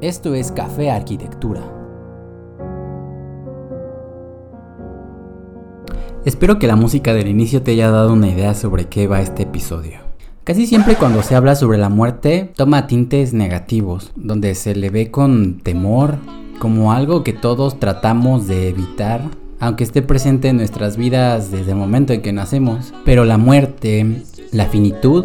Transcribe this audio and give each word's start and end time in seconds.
Esto 0.00 0.32
es 0.34 0.52
Café 0.52 0.92
Arquitectura. 0.92 1.60
Espero 6.24 6.60
que 6.60 6.68
la 6.68 6.76
música 6.76 7.12
del 7.14 7.26
inicio 7.26 7.62
te 7.62 7.72
haya 7.72 7.90
dado 7.90 8.12
una 8.12 8.28
idea 8.28 8.54
sobre 8.54 8.84
qué 8.84 9.08
va 9.08 9.20
este 9.20 9.42
episodio. 9.42 9.98
Casi 10.44 10.68
siempre 10.68 10.94
cuando 10.94 11.24
se 11.24 11.34
habla 11.34 11.56
sobre 11.56 11.78
la 11.78 11.88
muerte 11.88 12.52
toma 12.54 12.86
tintes 12.86 13.32
negativos, 13.34 14.12
donde 14.14 14.54
se 14.54 14.76
le 14.76 14.90
ve 14.90 15.10
con 15.10 15.58
temor, 15.58 16.18
como 16.60 16.92
algo 16.92 17.24
que 17.24 17.32
todos 17.32 17.80
tratamos 17.80 18.46
de 18.46 18.68
evitar, 18.68 19.22
aunque 19.58 19.82
esté 19.82 20.02
presente 20.02 20.46
en 20.46 20.58
nuestras 20.58 20.96
vidas 20.96 21.50
desde 21.50 21.72
el 21.72 21.76
momento 21.76 22.12
en 22.12 22.22
que 22.22 22.32
nacemos. 22.32 22.94
Pero 23.04 23.24
la 23.24 23.36
muerte, 23.36 24.22
la 24.52 24.66
finitud, 24.66 25.24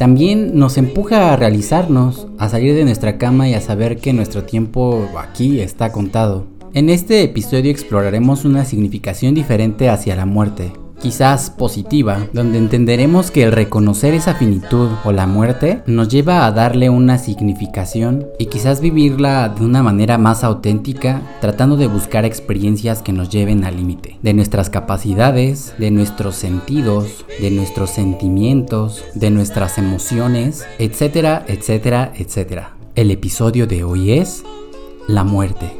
también 0.00 0.58
nos 0.58 0.78
empuja 0.78 1.30
a 1.30 1.36
realizarnos, 1.36 2.26
a 2.38 2.48
salir 2.48 2.74
de 2.74 2.86
nuestra 2.86 3.18
cama 3.18 3.50
y 3.50 3.52
a 3.52 3.60
saber 3.60 3.98
que 3.98 4.14
nuestro 4.14 4.44
tiempo 4.44 5.06
aquí 5.18 5.60
está 5.60 5.92
contado. 5.92 6.46
En 6.72 6.88
este 6.88 7.22
episodio 7.22 7.70
exploraremos 7.70 8.46
una 8.46 8.64
significación 8.64 9.34
diferente 9.34 9.90
hacia 9.90 10.16
la 10.16 10.24
muerte, 10.24 10.72
quizás 11.00 11.50
positiva, 11.50 12.26
donde 12.32 12.58
entenderemos 12.58 13.30
que 13.30 13.44
el 13.44 13.52
reconocer 13.52 14.14
esa 14.14 14.34
finitud 14.34 14.88
o 15.04 15.12
la 15.12 15.26
muerte 15.26 15.82
nos 15.86 16.08
lleva 16.08 16.46
a 16.46 16.52
darle 16.52 16.90
una 16.90 17.18
significación 17.18 18.26
y 18.38 18.46
quizás 18.46 18.80
vivirla 18.80 19.48
de 19.48 19.64
una 19.64 19.82
manera 19.82 20.18
más 20.18 20.44
auténtica, 20.44 21.22
tratando 21.40 21.76
de 21.76 21.86
buscar 21.86 22.24
experiencias 22.24 23.02
que 23.02 23.12
nos 23.12 23.30
lleven 23.30 23.64
al 23.64 23.76
límite, 23.76 24.18
de 24.22 24.34
nuestras 24.34 24.70
capacidades, 24.70 25.74
de 25.78 25.90
nuestros 25.90 26.36
sentidos, 26.36 27.24
de 27.40 27.50
nuestros 27.50 27.90
sentimientos, 27.90 29.04
de 29.14 29.30
nuestras 29.30 29.78
emociones, 29.78 30.64
etcétera, 30.78 31.44
etcétera, 31.48 32.12
etcétera. 32.14 32.76
El 32.94 33.10
episodio 33.10 33.66
de 33.66 33.84
hoy 33.84 34.12
es 34.12 34.44
la 35.06 35.24
muerte. 35.24 35.72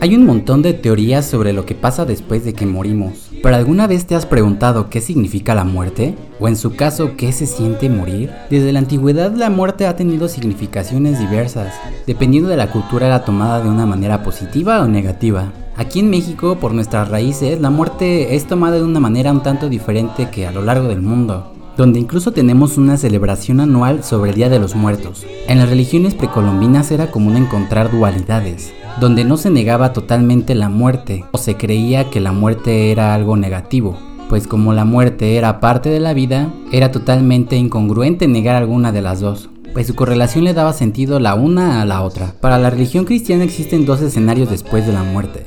Hay 0.00 0.14
un 0.14 0.26
montón 0.26 0.62
de 0.62 0.72
teorías 0.72 1.26
sobre 1.26 1.52
lo 1.52 1.64
que 1.64 1.74
pasa 1.74 2.04
después 2.04 2.44
de 2.44 2.54
que 2.54 2.66
morimos, 2.66 3.30
pero 3.42 3.56
¿alguna 3.56 3.86
vez 3.86 4.06
te 4.06 4.14
has 4.14 4.26
preguntado 4.26 4.90
qué 4.90 5.00
significa 5.00 5.54
la 5.54 5.64
muerte? 5.64 6.16
¿O 6.40 6.48
en 6.48 6.56
su 6.56 6.74
caso 6.74 7.16
qué 7.16 7.32
se 7.32 7.46
siente 7.46 7.88
morir? 7.88 8.32
Desde 8.50 8.72
la 8.72 8.80
antigüedad 8.80 9.32
la 9.32 9.48
muerte 9.48 9.86
ha 9.86 9.96
tenido 9.96 10.28
significaciones 10.28 11.18
diversas, 11.18 11.74
dependiendo 12.06 12.48
de 12.48 12.56
la 12.56 12.70
cultura 12.70 13.06
era 13.06 13.24
tomada 13.24 13.62
de 13.62 13.68
una 13.68 13.86
manera 13.86 14.22
positiva 14.22 14.82
o 14.82 14.88
negativa. 14.88 15.52
Aquí 15.76 16.00
en 16.00 16.10
México, 16.10 16.56
por 16.56 16.74
nuestras 16.74 17.08
raíces, 17.08 17.60
la 17.60 17.70
muerte 17.70 18.34
es 18.34 18.46
tomada 18.46 18.76
de 18.76 18.82
una 18.82 19.00
manera 19.00 19.32
un 19.32 19.42
tanto 19.42 19.68
diferente 19.68 20.30
que 20.30 20.46
a 20.46 20.52
lo 20.52 20.62
largo 20.62 20.88
del 20.88 21.02
mundo 21.02 21.55
donde 21.76 22.00
incluso 22.00 22.32
tenemos 22.32 22.78
una 22.78 22.96
celebración 22.96 23.60
anual 23.60 24.02
sobre 24.02 24.30
el 24.30 24.36
Día 24.36 24.48
de 24.48 24.58
los 24.58 24.74
Muertos. 24.74 25.26
En 25.46 25.58
las 25.58 25.68
religiones 25.68 26.14
precolombinas 26.14 26.90
era 26.90 27.10
común 27.10 27.36
encontrar 27.36 27.90
dualidades, 27.90 28.72
donde 29.00 29.24
no 29.24 29.36
se 29.36 29.50
negaba 29.50 29.92
totalmente 29.92 30.54
la 30.54 30.68
muerte 30.68 31.24
o 31.32 31.38
se 31.38 31.56
creía 31.56 32.10
que 32.10 32.20
la 32.20 32.32
muerte 32.32 32.90
era 32.90 33.14
algo 33.14 33.36
negativo, 33.36 33.98
pues 34.28 34.46
como 34.46 34.72
la 34.72 34.84
muerte 34.84 35.36
era 35.36 35.60
parte 35.60 35.90
de 35.90 36.00
la 36.00 36.14
vida, 36.14 36.50
era 36.72 36.90
totalmente 36.90 37.56
incongruente 37.56 38.26
negar 38.26 38.56
alguna 38.56 38.90
de 38.90 39.02
las 39.02 39.20
dos, 39.20 39.50
pues 39.74 39.86
su 39.86 39.94
correlación 39.94 40.44
le 40.44 40.54
daba 40.54 40.72
sentido 40.72 41.20
la 41.20 41.34
una 41.34 41.82
a 41.82 41.84
la 41.84 42.02
otra. 42.02 42.34
Para 42.40 42.58
la 42.58 42.70
religión 42.70 43.04
cristiana 43.04 43.44
existen 43.44 43.84
dos 43.84 44.00
escenarios 44.00 44.48
después 44.48 44.86
de 44.86 44.94
la 44.94 45.02
muerte, 45.02 45.44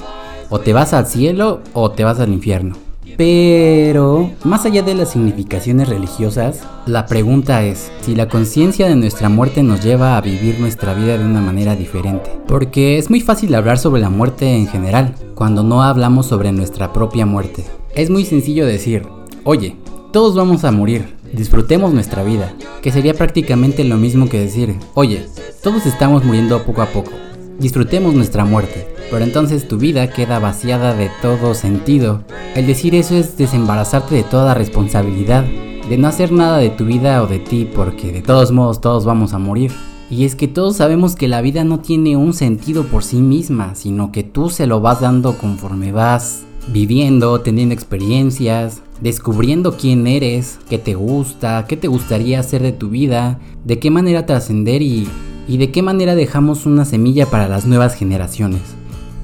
o 0.49 0.59
te 0.59 0.73
vas 0.73 0.93
al 0.93 1.07
cielo 1.07 1.61
o 1.73 1.91
te 1.91 2.03
vas 2.03 2.19
al 2.19 2.31
infierno. 2.31 2.88
Pero, 3.19 4.31
más 4.45 4.65
allá 4.65 4.81
de 4.81 4.95
las 4.95 5.11
significaciones 5.11 5.89
religiosas, 5.89 6.61
la 6.85 7.05
pregunta 7.05 7.65
es 7.65 7.91
si 7.99 8.15
la 8.15 8.29
conciencia 8.29 8.87
de 8.87 8.95
nuestra 8.95 9.27
muerte 9.27 9.61
nos 9.61 9.83
lleva 9.83 10.15
a 10.15 10.21
vivir 10.21 10.57
nuestra 10.57 10.93
vida 10.93 11.17
de 11.17 11.25
una 11.25 11.41
manera 11.41 11.75
diferente. 11.75 12.31
Porque 12.47 12.97
es 12.97 13.09
muy 13.09 13.19
fácil 13.19 13.53
hablar 13.55 13.77
sobre 13.77 13.99
la 13.99 14.09
muerte 14.09 14.55
en 14.55 14.67
general, 14.67 15.15
cuando 15.35 15.63
no 15.63 15.83
hablamos 15.83 16.27
sobre 16.27 16.53
nuestra 16.53 16.93
propia 16.93 17.25
muerte. 17.25 17.65
Es 17.93 18.09
muy 18.09 18.23
sencillo 18.23 18.65
decir, 18.65 19.05
oye, 19.43 19.75
todos 20.13 20.33
vamos 20.33 20.63
a 20.63 20.71
morir, 20.71 21.17
disfrutemos 21.33 21.93
nuestra 21.93 22.23
vida, 22.23 22.53
que 22.81 22.93
sería 22.93 23.15
prácticamente 23.15 23.83
lo 23.83 23.97
mismo 23.97 24.29
que 24.29 24.39
decir, 24.39 24.77
oye, 24.93 25.25
todos 25.61 25.85
estamos 25.85 26.23
muriendo 26.23 26.63
poco 26.63 26.83
a 26.83 26.85
poco, 26.85 27.11
disfrutemos 27.59 28.13
nuestra 28.13 28.45
muerte 28.45 28.99
pero 29.09 29.23
entonces 29.25 29.67
tu 29.67 29.77
vida 29.77 30.11
queda 30.11 30.39
vaciada 30.39 30.93
de 30.93 31.09
todo 31.21 31.53
sentido. 31.53 32.21
El 32.55 32.67
decir 32.67 32.95
eso 32.95 33.15
es 33.15 33.37
desembarazarte 33.37 34.15
de 34.15 34.23
toda 34.23 34.53
responsabilidad, 34.53 35.45
de 35.89 35.97
no 35.97 36.07
hacer 36.07 36.31
nada 36.31 36.57
de 36.57 36.69
tu 36.69 36.85
vida 36.85 37.23
o 37.23 37.27
de 37.27 37.39
ti, 37.39 37.67
porque 37.73 38.11
de 38.11 38.21
todos 38.21 38.51
modos 38.51 38.81
todos 38.81 39.05
vamos 39.05 39.33
a 39.33 39.39
morir. 39.39 39.71
Y 40.11 40.25
es 40.25 40.35
que 40.35 40.47
todos 40.47 40.77
sabemos 40.77 41.15
que 41.15 41.27
la 41.27 41.41
vida 41.41 41.63
no 41.63 41.79
tiene 41.79 42.17
un 42.17 42.33
sentido 42.33 42.83
por 42.85 43.03
sí 43.03 43.17
misma, 43.17 43.75
sino 43.75 44.11
que 44.11 44.23
tú 44.23 44.49
se 44.49 44.67
lo 44.67 44.81
vas 44.81 45.01
dando 45.01 45.37
conforme 45.37 45.91
vas 45.91 46.45
viviendo, 46.67 47.41
teniendo 47.41 47.73
experiencias, 47.73 48.81
descubriendo 49.01 49.75
quién 49.75 50.05
eres, 50.07 50.59
qué 50.69 50.77
te 50.77 50.93
gusta, 50.93 51.65
qué 51.67 51.77
te 51.77 51.87
gustaría 51.87 52.39
hacer 52.39 52.61
de 52.61 52.71
tu 52.71 52.89
vida, 52.89 53.39
de 53.65 53.79
qué 53.79 53.89
manera 53.89 54.25
trascender 54.25 54.81
y, 54.81 55.07
y 55.49 55.57
de 55.57 55.71
qué 55.71 55.81
manera 55.81 56.15
dejamos 56.15 56.65
una 56.65 56.85
semilla 56.85 57.25
para 57.25 57.49
las 57.49 57.65
nuevas 57.65 57.95
generaciones 57.95 58.61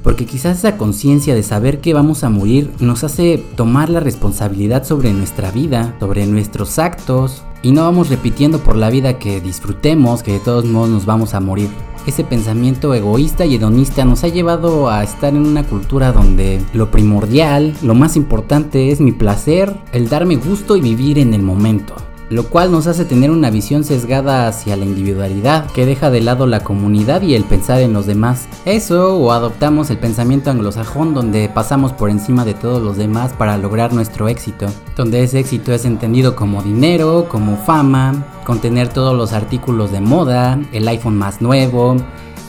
porque 0.06 0.28
quizás 0.28 0.60
esa 0.60 0.78
conciencia 0.78 1.34
de 1.34 1.42
saber 1.42 1.82
que 1.82 1.96
vamos 1.96 2.24
a 2.24 2.30
morir 2.30 2.70
nos 2.80 3.04
hace 3.04 3.44
tomar 3.56 3.90
la 3.90 4.00
responsabilidad 4.00 4.84
sobre 4.84 5.12
nuestra 5.14 5.50
vida, 5.50 5.96
sobre 6.00 6.28
nuestros 6.28 6.78
actos, 6.78 7.42
y 7.64 7.72
no 7.72 7.82
vamos 7.82 8.10
repitiendo 8.10 8.60
por 8.60 8.76
la 8.76 8.92
vida 8.92 9.18
que 9.18 9.42
disfrutemos, 9.42 10.22
que 10.22 10.34
de 10.34 10.40
todos 10.40 10.66
modos 10.66 10.90
nos 10.90 11.08
vamos 11.08 11.34
a 11.34 11.40
morir. 11.40 11.70
Ese 12.06 12.24
pensamiento 12.24 12.94
egoísta 12.94 13.48
y 13.48 13.56
hedonista 13.56 14.06
nos 14.06 14.24
ha 14.24 14.28
llevado 14.28 14.92
a 14.92 15.04
estar 15.04 15.34
en 15.34 15.44
una 15.44 15.64
cultura 15.64 16.12
donde 16.12 16.62
lo 16.74 16.92
primordial, 16.92 17.74
lo 17.82 17.96
más 17.96 18.16
importante 18.16 18.92
es 18.92 19.02
mi 19.02 19.12
placer, 19.12 19.76
el 19.92 20.08
darme 20.08 20.36
gusto 20.36 20.78
y 20.78 20.82
vivir 20.82 21.18
en 21.18 21.34
el 21.34 21.42
momento 21.42 21.96
lo 22.30 22.50
cual 22.50 22.72
nos 22.72 22.88
hace 22.88 23.06
tener 23.06 23.32
una 23.32 23.50
visión 23.50 23.84
sesgada 23.84 24.48
hacia 24.48 24.76
la 24.76 24.86
individualidad, 24.86 25.70
que 25.72 25.86
deja 25.86 26.10
de 26.10 26.22
lado 26.22 26.48
la 26.48 26.62
comunidad 26.62 27.22
y 27.22 27.36
el 27.36 27.44
pensar 27.44 27.82
en 27.82 27.94
los 27.94 28.06
demás. 28.06 28.48
Eso 28.66 29.16
o 29.18 29.32
adoptamos 29.32 29.90
el 29.90 29.98
pensamiento 29.98 30.50
anglosajón 30.50 31.14
donde 31.14 31.50
pasamos 31.50 31.94
por 31.94 32.10
encima 32.10 32.46
de 32.46 32.54
todos 32.54 32.82
los 32.82 32.98
demás 32.98 33.34
para 33.34 33.58
lograr 33.58 33.94
nuestro 33.94 34.28
éxito, 34.28 34.68
donde 34.96 35.24
ese 35.24 35.40
éxito 35.40 35.74
es 35.74 35.86
entendido 35.86 36.36
como 36.36 36.64
dinero, 36.64 37.28
como 37.30 37.58
fama, 37.58 38.26
con 38.46 38.60
tener 38.60 38.90
todos 38.90 39.16
los 39.16 39.34
artículos 39.34 39.92
de 39.92 40.02
moda, 40.02 40.60
el 40.72 40.88
iPhone 40.88 41.18
más 41.18 41.42
nuevo, 41.42 41.98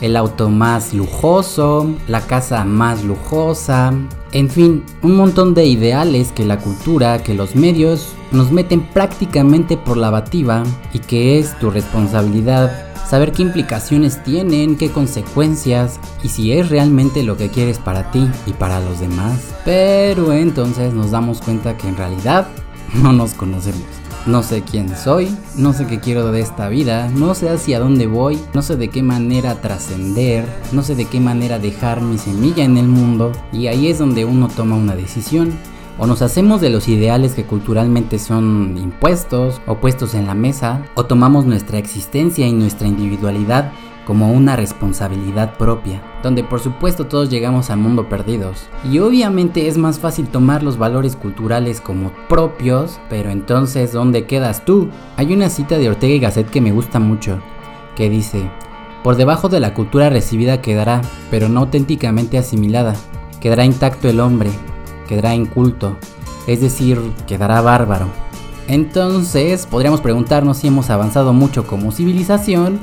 el 0.00 0.16
auto 0.16 0.48
más 0.50 0.92
lujoso, 0.92 1.90
la 2.06 2.20
casa 2.20 2.64
más 2.64 3.04
lujosa, 3.04 3.92
en 4.32 4.50
fin, 4.50 4.84
un 5.02 5.16
montón 5.16 5.54
de 5.54 5.64
ideales 5.64 6.32
que 6.32 6.44
la 6.44 6.58
cultura, 6.58 7.22
que 7.22 7.34
los 7.34 7.56
medios 7.56 8.15
nos 8.32 8.52
meten 8.52 8.82
prácticamente 8.82 9.76
por 9.76 9.96
la 9.96 10.10
bativa 10.10 10.64
y 10.92 10.98
que 11.00 11.38
es 11.38 11.58
tu 11.58 11.70
responsabilidad 11.70 12.86
saber 13.08 13.32
qué 13.32 13.42
implicaciones 13.42 14.22
tienen, 14.24 14.76
qué 14.76 14.90
consecuencias 14.90 16.00
y 16.22 16.28
si 16.28 16.52
es 16.52 16.68
realmente 16.68 17.22
lo 17.22 17.36
que 17.36 17.50
quieres 17.50 17.78
para 17.78 18.10
ti 18.10 18.28
y 18.46 18.52
para 18.52 18.80
los 18.80 19.00
demás. 19.00 19.54
Pero 19.64 20.32
entonces 20.32 20.92
nos 20.92 21.12
damos 21.12 21.40
cuenta 21.40 21.76
que 21.76 21.88
en 21.88 21.96
realidad 21.96 22.48
no 22.94 23.12
nos 23.12 23.34
conocemos. 23.34 23.84
No 24.26 24.42
sé 24.42 24.62
quién 24.62 24.88
soy, 24.96 25.32
no 25.56 25.72
sé 25.72 25.86
qué 25.86 26.00
quiero 26.00 26.32
de 26.32 26.40
esta 26.40 26.68
vida, 26.68 27.08
no 27.08 27.36
sé 27.36 27.48
hacia 27.48 27.78
dónde 27.78 28.08
voy, 28.08 28.40
no 28.54 28.62
sé 28.62 28.74
de 28.74 28.88
qué 28.88 29.00
manera 29.00 29.60
trascender, 29.60 30.44
no 30.72 30.82
sé 30.82 30.96
de 30.96 31.04
qué 31.04 31.20
manera 31.20 31.60
dejar 31.60 32.00
mi 32.00 32.18
semilla 32.18 32.64
en 32.64 32.76
el 32.76 32.88
mundo 32.88 33.30
y 33.52 33.68
ahí 33.68 33.86
es 33.86 33.98
donde 33.98 34.24
uno 34.24 34.48
toma 34.48 34.74
una 34.74 34.96
decisión. 34.96 35.56
O 35.98 36.06
nos 36.06 36.20
hacemos 36.20 36.60
de 36.60 36.70
los 36.70 36.88
ideales 36.88 37.34
que 37.34 37.44
culturalmente 37.44 38.18
son 38.18 38.76
impuestos 38.76 39.60
o 39.66 39.76
puestos 39.76 40.14
en 40.14 40.26
la 40.26 40.34
mesa, 40.34 40.84
o 40.94 41.06
tomamos 41.06 41.46
nuestra 41.46 41.78
existencia 41.78 42.46
y 42.46 42.52
nuestra 42.52 42.86
individualidad 42.86 43.72
como 44.06 44.30
una 44.32 44.54
responsabilidad 44.54 45.56
propia, 45.56 46.00
donde 46.22 46.44
por 46.44 46.60
supuesto 46.60 47.06
todos 47.06 47.28
llegamos 47.28 47.70
al 47.70 47.78
mundo 47.78 48.08
perdidos. 48.08 48.68
Y 48.84 49.00
obviamente 49.00 49.66
es 49.66 49.78
más 49.78 49.98
fácil 49.98 50.28
tomar 50.28 50.62
los 50.62 50.78
valores 50.78 51.16
culturales 51.16 51.80
como 51.80 52.12
propios, 52.28 53.00
pero 53.10 53.30
entonces 53.30 53.92
¿dónde 53.92 54.26
quedas 54.26 54.64
tú? 54.64 54.90
Hay 55.16 55.32
una 55.32 55.50
cita 55.50 55.76
de 55.76 55.88
Ortega 55.88 56.14
y 56.14 56.20
Gasset 56.20 56.48
que 56.48 56.60
me 56.60 56.72
gusta 56.72 57.00
mucho, 57.00 57.40
que 57.96 58.08
dice, 58.08 58.48
por 59.02 59.16
debajo 59.16 59.48
de 59.48 59.60
la 59.60 59.74
cultura 59.74 60.08
recibida 60.08 60.62
quedará, 60.62 61.02
pero 61.30 61.48
no 61.48 61.60
auténticamente 61.60 62.38
asimilada, 62.38 62.94
quedará 63.40 63.64
intacto 63.64 64.08
el 64.08 64.20
hombre, 64.20 64.50
quedará 65.06 65.34
inculto, 65.34 65.96
es 66.46 66.60
decir, 66.60 67.00
quedará 67.26 67.60
bárbaro. 67.60 68.08
Entonces, 68.68 69.66
podríamos 69.66 70.00
preguntarnos 70.00 70.58
si 70.58 70.68
hemos 70.68 70.90
avanzado 70.90 71.32
mucho 71.32 71.66
como 71.66 71.92
civilización 71.92 72.80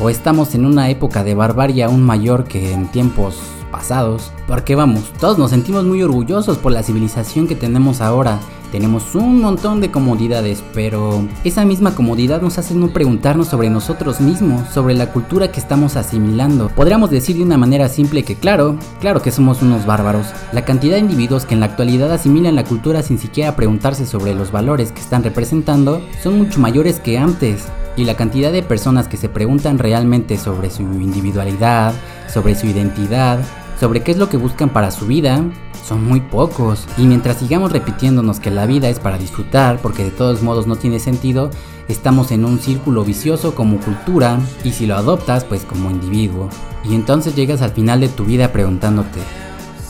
o 0.00 0.10
estamos 0.10 0.54
en 0.54 0.64
una 0.64 0.90
época 0.90 1.24
de 1.24 1.34
barbarie 1.34 1.84
aún 1.84 2.02
mayor 2.02 2.44
que 2.44 2.72
en 2.72 2.88
tiempos 2.88 3.38
antepasados. 3.78 4.32
Porque 4.46 4.74
vamos, 4.74 5.12
todos 5.20 5.38
nos 5.38 5.50
sentimos 5.50 5.84
muy 5.84 6.02
orgullosos 6.02 6.58
por 6.58 6.72
la 6.72 6.82
civilización 6.82 7.46
que 7.46 7.54
tenemos 7.54 8.00
ahora. 8.00 8.38
Tenemos 8.72 9.14
un 9.14 9.40
montón 9.40 9.80
de 9.80 9.90
comodidades, 9.90 10.62
pero 10.74 11.26
esa 11.42 11.64
misma 11.64 11.94
comodidad 11.94 12.42
nos 12.42 12.58
hace 12.58 12.74
no 12.74 12.88
preguntarnos 12.88 13.48
sobre 13.48 13.70
nosotros 13.70 14.20
mismos, 14.20 14.68
sobre 14.68 14.94
la 14.94 15.10
cultura 15.10 15.50
que 15.50 15.58
estamos 15.58 15.96
asimilando. 15.96 16.68
Podríamos 16.68 17.10
decir 17.10 17.38
de 17.38 17.44
una 17.44 17.56
manera 17.56 17.88
simple 17.88 18.24
que 18.24 18.34
claro, 18.34 18.76
claro 19.00 19.22
que 19.22 19.30
somos 19.30 19.62
unos 19.62 19.86
bárbaros. 19.86 20.26
La 20.52 20.66
cantidad 20.66 20.96
de 20.96 21.00
individuos 21.00 21.46
que 21.46 21.54
en 21.54 21.60
la 21.60 21.66
actualidad 21.66 22.12
asimilan 22.12 22.56
la 22.56 22.64
cultura 22.64 23.02
sin 23.02 23.18
siquiera 23.18 23.56
preguntarse 23.56 24.04
sobre 24.04 24.34
los 24.34 24.52
valores 24.52 24.92
que 24.92 25.00
están 25.00 25.24
representando 25.24 26.02
son 26.22 26.36
mucho 26.36 26.60
mayores 26.60 27.00
que 27.00 27.16
antes 27.16 27.68
y 27.98 28.04
la 28.04 28.16
cantidad 28.16 28.52
de 28.52 28.62
personas 28.62 29.08
que 29.08 29.16
se 29.16 29.28
preguntan 29.28 29.78
realmente 29.78 30.36
sobre 30.38 30.70
su 30.70 30.82
individualidad, 30.82 31.92
sobre 32.32 32.54
su 32.54 32.66
identidad, 32.66 33.40
sobre 33.80 34.02
qué 34.02 34.10
es 34.10 34.18
lo 34.18 34.28
que 34.28 34.36
buscan 34.36 34.70
para 34.70 34.90
su 34.90 35.06
vida, 35.06 35.42
son 35.86 36.04
muy 36.04 36.20
pocos. 36.20 36.86
Y 36.96 37.06
mientras 37.06 37.38
sigamos 37.38 37.72
repitiéndonos 37.72 38.40
que 38.40 38.50
la 38.50 38.66
vida 38.66 38.88
es 38.88 38.98
para 38.98 39.18
disfrutar, 39.18 39.78
porque 39.80 40.04
de 40.04 40.10
todos 40.10 40.42
modos 40.42 40.66
no 40.66 40.76
tiene 40.76 40.98
sentido, 40.98 41.50
estamos 41.88 42.30
en 42.32 42.44
un 42.44 42.58
círculo 42.58 43.04
vicioso 43.04 43.54
como 43.54 43.80
cultura 43.80 44.38
y 44.64 44.72
si 44.72 44.86
lo 44.86 44.96
adoptas, 44.96 45.44
pues 45.44 45.64
como 45.64 45.90
individuo. 45.90 46.48
Y 46.84 46.94
entonces 46.94 47.34
llegas 47.34 47.62
al 47.62 47.70
final 47.70 48.00
de 48.00 48.08
tu 48.08 48.24
vida 48.24 48.52
preguntándote, 48.52 49.20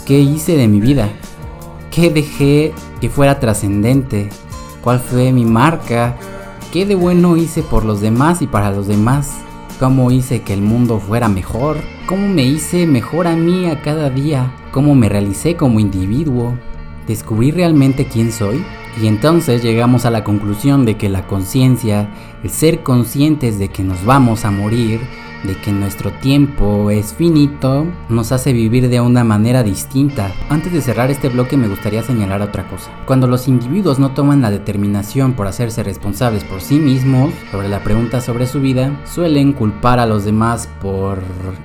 ¿qué 0.06 0.20
hice 0.20 0.56
de 0.56 0.68
mi 0.68 0.80
vida? 0.80 1.08
¿Qué 1.90 2.10
dejé 2.10 2.74
que 3.00 3.10
fuera 3.10 3.40
trascendente? 3.40 4.30
¿Cuál 4.82 5.00
fue 5.00 5.32
mi 5.32 5.44
marca? 5.44 6.16
¿Qué 6.72 6.86
de 6.86 6.94
bueno 6.94 7.36
hice 7.36 7.62
por 7.62 7.84
los 7.84 8.00
demás 8.00 8.42
y 8.42 8.46
para 8.46 8.70
los 8.70 8.86
demás? 8.86 9.32
¿Cómo 9.80 10.10
hice 10.10 10.42
que 10.42 10.52
el 10.52 10.60
mundo 10.60 11.00
fuera 11.00 11.28
mejor? 11.28 11.78
¿Cómo 12.08 12.26
me 12.26 12.42
hice 12.42 12.86
mejor 12.86 13.26
a 13.26 13.36
mí 13.36 13.66
a 13.66 13.82
cada 13.82 14.08
día? 14.08 14.50
¿Cómo 14.70 14.94
me 14.94 15.10
realicé 15.10 15.56
como 15.56 15.78
individuo? 15.78 16.58
¿Descubrí 17.06 17.50
realmente 17.50 18.06
quién 18.06 18.32
soy? 18.32 18.64
Y 18.98 19.08
entonces 19.08 19.62
llegamos 19.62 20.06
a 20.06 20.10
la 20.10 20.24
conclusión 20.24 20.86
de 20.86 20.96
que 20.96 21.10
la 21.10 21.26
conciencia, 21.26 22.08
el 22.42 22.48
ser 22.48 22.82
conscientes 22.82 23.58
de 23.58 23.68
que 23.68 23.82
nos 23.82 24.06
vamos 24.06 24.46
a 24.46 24.50
morir, 24.50 25.02
de 25.44 25.56
que 25.56 25.72
nuestro 25.72 26.10
tiempo 26.12 26.90
es 26.90 27.14
finito, 27.14 27.86
nos 28.08 28.32
hace 28.32 28.52
vivir 28.52 28.88
de 28.88 29.00
una 29.00 29.24
manera 29.24 29.62
distinta. 29.62 30.32
Antes 30.48 30.72
de 30.72 30.80
cerrar 30.80 31.10
este 31.10 31.28
bloque 31.28 31.56
me 31.56 31.68
gustaría 31.68 32.02
señalar 32.02 32.42
otra 32.42 32.68
cosa. 32.68 32.90
Cuando 33.06 33.26
los 33.26 33.48
individuos 33.48 33.98
no 33.98 34.12
toman 34.12 34.42
la 34.42 34.50
determinación 34.50 35.34
por 35.34 35.46
hacerse 35.46 35.82
responsables 35.82 36.44
por 36.44 36.60
sí 36.60 36.78
mismos 36.78 37.32
sobre 37.50 37.68
la 37.68 37.84
pregunta 37.84 38.20
sobre 38.20 38.46
su 38.46 38.60
vida, 38.60 39.00
suelen 39.04 39.52
culpar 39.52 40.00
a 40.00 40.06
los 40.06 40.24
demás 40.24 40.68
por 40.80 41.22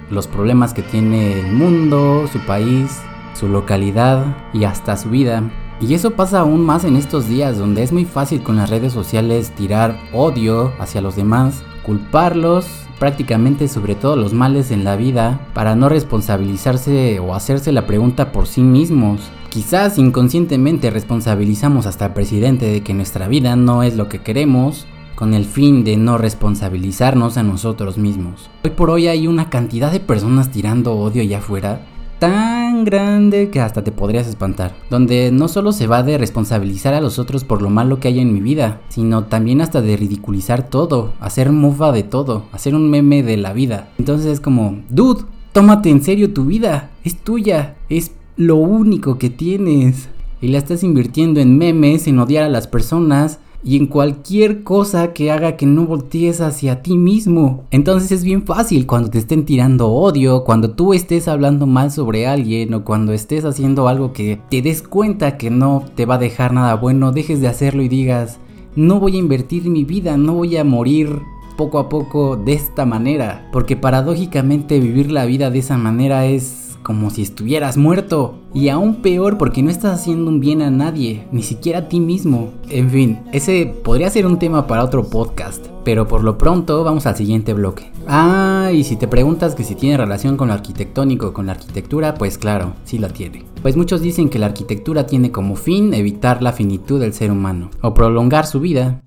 los 0.10 0.28
problemas 0.28 0.74
que 0.74 0.84
tiene 0.84 1.40
el 1.40 1.52
mundo, 1.52 2.28
su 2.32 2.40
país, 2.40 3.02
su 3.34 3.48
localidad 3.48 4.38
y 4.54 4.66
hasta 4.66 4.98
su 4.98 5.10
vida. 5.10 5.44
Y 5.82 5.96
eso 5.96 6.12
pasa 6.12 6.42
aún 6.42 6.66
más 6.66 6.86
en 6.86 6.96
estos 6.96 7.28
días 7.28 7.58
donde 7.58 7.84
es 7.84 7.92
muy 7.92 8.06
fácil 8.06 8.42
con 8.44 8.56
las 8.56 8.70
redes 8.70 8.94
sociales 8.94 9.52
tirar 9.52 10.00
odio 10.14 10.72
hacia 10.80 11.02
los 11.02 11.16
demás, 11.16 11.64
culparlos 11.84 12.83
prácticamente 13.04 13.68
sobre 13.68 13.96
todos 13.96 14.18
los 14.18 14.32
males 14.32 14.72
en 14.72 14.86
la 14.86 14.96
vida 14.96 15.42
para 15.54 15.76
no 15.76 15.90
responsabilizarse 15.90 17.20
o 17.20 17.36
hacerse 17.36 17.74
la 17.74 17.86
pregunta 17.86 18.32
por 18.32 18.48
sí 18.48 18.62
mismos. 18.62 19.30
Quizás 19.50 19.98
inconscientemente 19.98 20.90
responsabilizamos 20.90 21.86
hasta 21.86 22.06
el 22.06 22.14
presidente 22.14 22.66
de 22.66 22.82
que 22.82 22.94
nuestra 22.94 23.28
vida 23.28 23.58
no 23.58 23.84
es 23.84 23.98
lo 23.98 24.08
que 24.08 24.20
queremos, 24.20 24.88
con 25.16 25.34
el 25.34 25.44
fin 25.44 25.84
de 25.84 25.98
no 25.98 26.18
responsabilizarnos 26.18 27.36
a 27.36 27.44
nosotros 27.44 27.98
mismos. 27.98 28.50
Hoy 28.64 28.72
por 28.72 28.90
hoy 28.90 29.08
hay 29.08 29.28
una 29.28 29.50
cantidad 29.50 29.92
de 29.92 30.00
personas 30.00 30.50
tirando 30.50 30.94
odio 30.94 31.24
allá 31.24 31.40
afuera 31.40 31.82
tan 32.20 32.63
grande 32.86 33.50
que 33.50 33.60
hasta 33.60 33.84
te 33.84 33.92
podrías 33.92 34.28
espantar, 34.28 34.76
donde 34.90 35.32
no 35.32 35.48
solo 35.48 35.72
se 35.72 35.88
va 35.88 36.04
de 36.04 36.18
responsabilizar 36.18 36.94
a 36.94 37.02
los 37.02 37.20
otros 37.20 37.44
por 37.44 37.62
lo 37.62 37.70
malo 37.70 38.00
que 38.00 38.08
hay 38.08 38.20
en 38.20 38.34
mi 38.34 38.40
vida, 38.40 38.82
sino 38.90 39.26
también 39.26 39.62
hasta 39.62 39.82
de 39.82 39.98
ridiculizar 39.98 40.70
todo, 40.70 41.14
hacer 41.20 41.52
mofa 41.52 41.92
de 41.92 42.04
todo, 42.04 42.46
hacer 42.52 42.76
un 42.76 42.90
meme 42.90 43.24
de 43.24 43.38
la 43.38 43.54
vida. 43.54 43.90
Entonces 43.98 44.28
es 44.28 44.40
como, 44.40 44.82
dude, 44.90 45.24
tómate 45.52 45.90
en 45.90 46.04
serio 46.04 46.34
tu 46.34 46.46
vida, 46.46 46.92
es 47.04 47.18
tuya, 47.18 47.76
es 47.90 48.12
lo 48.36 48.56
único 48.58 49.18
que 49.18 49.30
tienes. 49.30 50.10
Y 50.42 50.50
la 50.50 50.58
estás 50.58 50.84
invirtiendo 50.84 51.40
en 51.40 51.58
memes, 51.58 52.08
en 52.08 52.20
odiar 52.20 52.44
a 52.44 52.50
las 52.50 52.68
personas, 52.68 53.40
y 53.64 53.78
en 53.78 53.88
cualquier 53.88 54.64
cosa 54.64 55.14
que 55.14 55.32
haga 55.32 55.56
que 55.56 55.66
no 55.66 55.86
voltees 55.86 56.42
hacia 56.42 56.82
ti 56.82 56.98
mismo. 56.98 57.66
Entonces 57.72 58.12
es 58.12 58.24
bien 58.24 58.44
fácil 58.44 58.86
cuando 58.86 59.10
te 59.10 59.20
estén 59.20 59.46
tirando 59.46 59.90
odio, 59.90 60.44
cuando 60.44 60.72
tú 60.72 60.94
estés 60.94 61.28
hablando 61.28 61.66
mal 61.66 61.92
sobre 61.92 62.28
alguien 62.28 62.74
o 62.74 62.84
cuando 62.84 63.14
estés 63.14 63.46
haciendo 63.46 63.88
algo 63.88 64.14
que 64.14 64.40
te 64.50 64.62
des 64.62 64.82
cuenta 64.82 65.38
que 65.38 65.50
no 65.50 65.86
te 65.96 66.06
va 66.06 66.16
a 66.16 66.20
dejar 66.20 66.54
nada 66.54 66.76
bueno, 66.76 67.12
dejes 67.12 67.40
de 67.42 67.48
hacerlo 67.48 67.84
y 67.84 67.88
digas, 67.88 68.40
no 68.76 69.00
voy 69.00 69.16
a 69.16 69.20
invertir 69.20 69.70
mi 69.70 69.84
vida, 69.84 70.18
no 70.18 70.34
voy 70.34 70.58
a 70.58 70.64
morir 70.64 71.22
poco 71.58 71.78
a 71.78 71.88
poco 71.88 72.36
de 72.36 72.54
esta 72.54 72.86
manera, 72.86 73.48
porque 73.52 73.76
paradójicamente 73.76 74.80
vivir 74.80 75.12
la 75.12 75.26
vida 75.26 75.52
de 75.52 75.60
esa 75.60 75.78
manera 75.78 76.26
es 76.26 76.63
como 76.84 77.10
si 77.10 77.22
estuvieras 77.22 77.78
muerto. 77.78 78.36
Y 78.54 78.70
aún 78.70 78.96
peor 78.96 79.38
porque 79.38 79.64
no 79.64 79.72
estás 79.72 80.00
haciendo 80.00 80.30
un 80.30 80.40
bien 80.40 80.62
a 80.62 80.70
nadie, 80.70 81.26
ni 81.32 81.42
siquiera 81.42 81.80
a 81.80 81.88
ti 81.88 82.00
mismo. 82.00 82.52
En 82.70 82.90
fin, 82.92 83.20
ese 83.32 83.74
podría 83.84 84.10
ser 84.10 84.28
un 84.28 84.38
tema 84.38 84.68
para 84.68 84.84
otro 84.84 85.06
podcast. 85.06 85.66
Pero 85.84 86.08
por 86.08 86.24
lo 86.24 86.38
pronto 86.38 86.84
vamos 86.84 87.06
al 87.06 87.16
siguiente 87.16 87.54
bloque. 87.54 87.92
Ah, 88.08 88.70
y 88.74 88.84
si 88.84 88.96
te 88.96 89.08
preguntas 89.08 89.56
que 89.56 89.64
si 89.64 89.76
tiene 89.76 89.98
relación 89.98 90.38
con 90.38 90.50
lo 90.50 90.54
arquitectónico 90.54 91.34
con 91.34 91.48
la 91.48 91.54
arquitectura, 91.54 92.14
pues 92.16 92.38
claro, 92.38 92.74
sí 92.86 93.00
la 93.00 93.10
tiene. 93.10 93.44
Pues 93.62 93.76
muchos 93.76 94.02
dicen 94.02 94.30
que 94.30 94.40
la 94.40 94.48
arquitectura 94.48 95.06
tiene 95.06 95.32
como 95.32 95.56
fin 95.56 95.94
evitar 95.94 96.44
la 96.44 96.54
finitud 96.54 97.00
del 97.00 97.14
ser 97.14 97.32
humano, 97.32 97.70
o 97.82 97.94
prolongar 97.94 98.46
su 98.46 98.60
vida. 98.60 99.02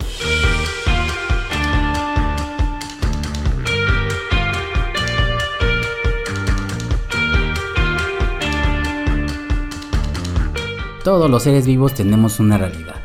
Todos 11.06 11.30
los 11.30 11.44
seres 11.44 11.68
vivos 11.68 11.94
tenemos 11.94 12.40
una 12.40 12.58
realidad, 12.58 12.96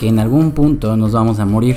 que 0.00 0.08
en 0.08 0.18
algún 0.18 0.52
punto 0.52 0.96
nos 0.96 1.12
vamos 1.12 1.40
a 1.40 1.44
morir. 1.44 1.76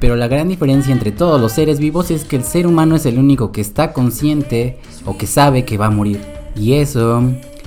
Pero 0.00 0.16
la 0.16 0.26
gran 0.26 0.48
diferencia 0.48 0.90
entre 0.90 1.12
todos 1.12 1.38
los 1.38 1.52
seres 1.52 1.78
vivos 1.78 2.10
es 2.10 2.24
que 2.24 2.36
el 2.36 2.44
ser 2.44 2.66
humano 2.66 2.96
es 2.96 3.04
el 3.04 3.18
único 3.18 3.52
que 3.52 3.60
está 3.60 3.92
consciente 3.92 4.78
o 5.04 5.18
que 5.18 5.26
sabe 5.26 5.66
que 5.66 5.76
va 5.76 5.88
a 5.88 5.90
morir. 5.90 6.22
Y 6.56 6.72
eso, 6.72 7.22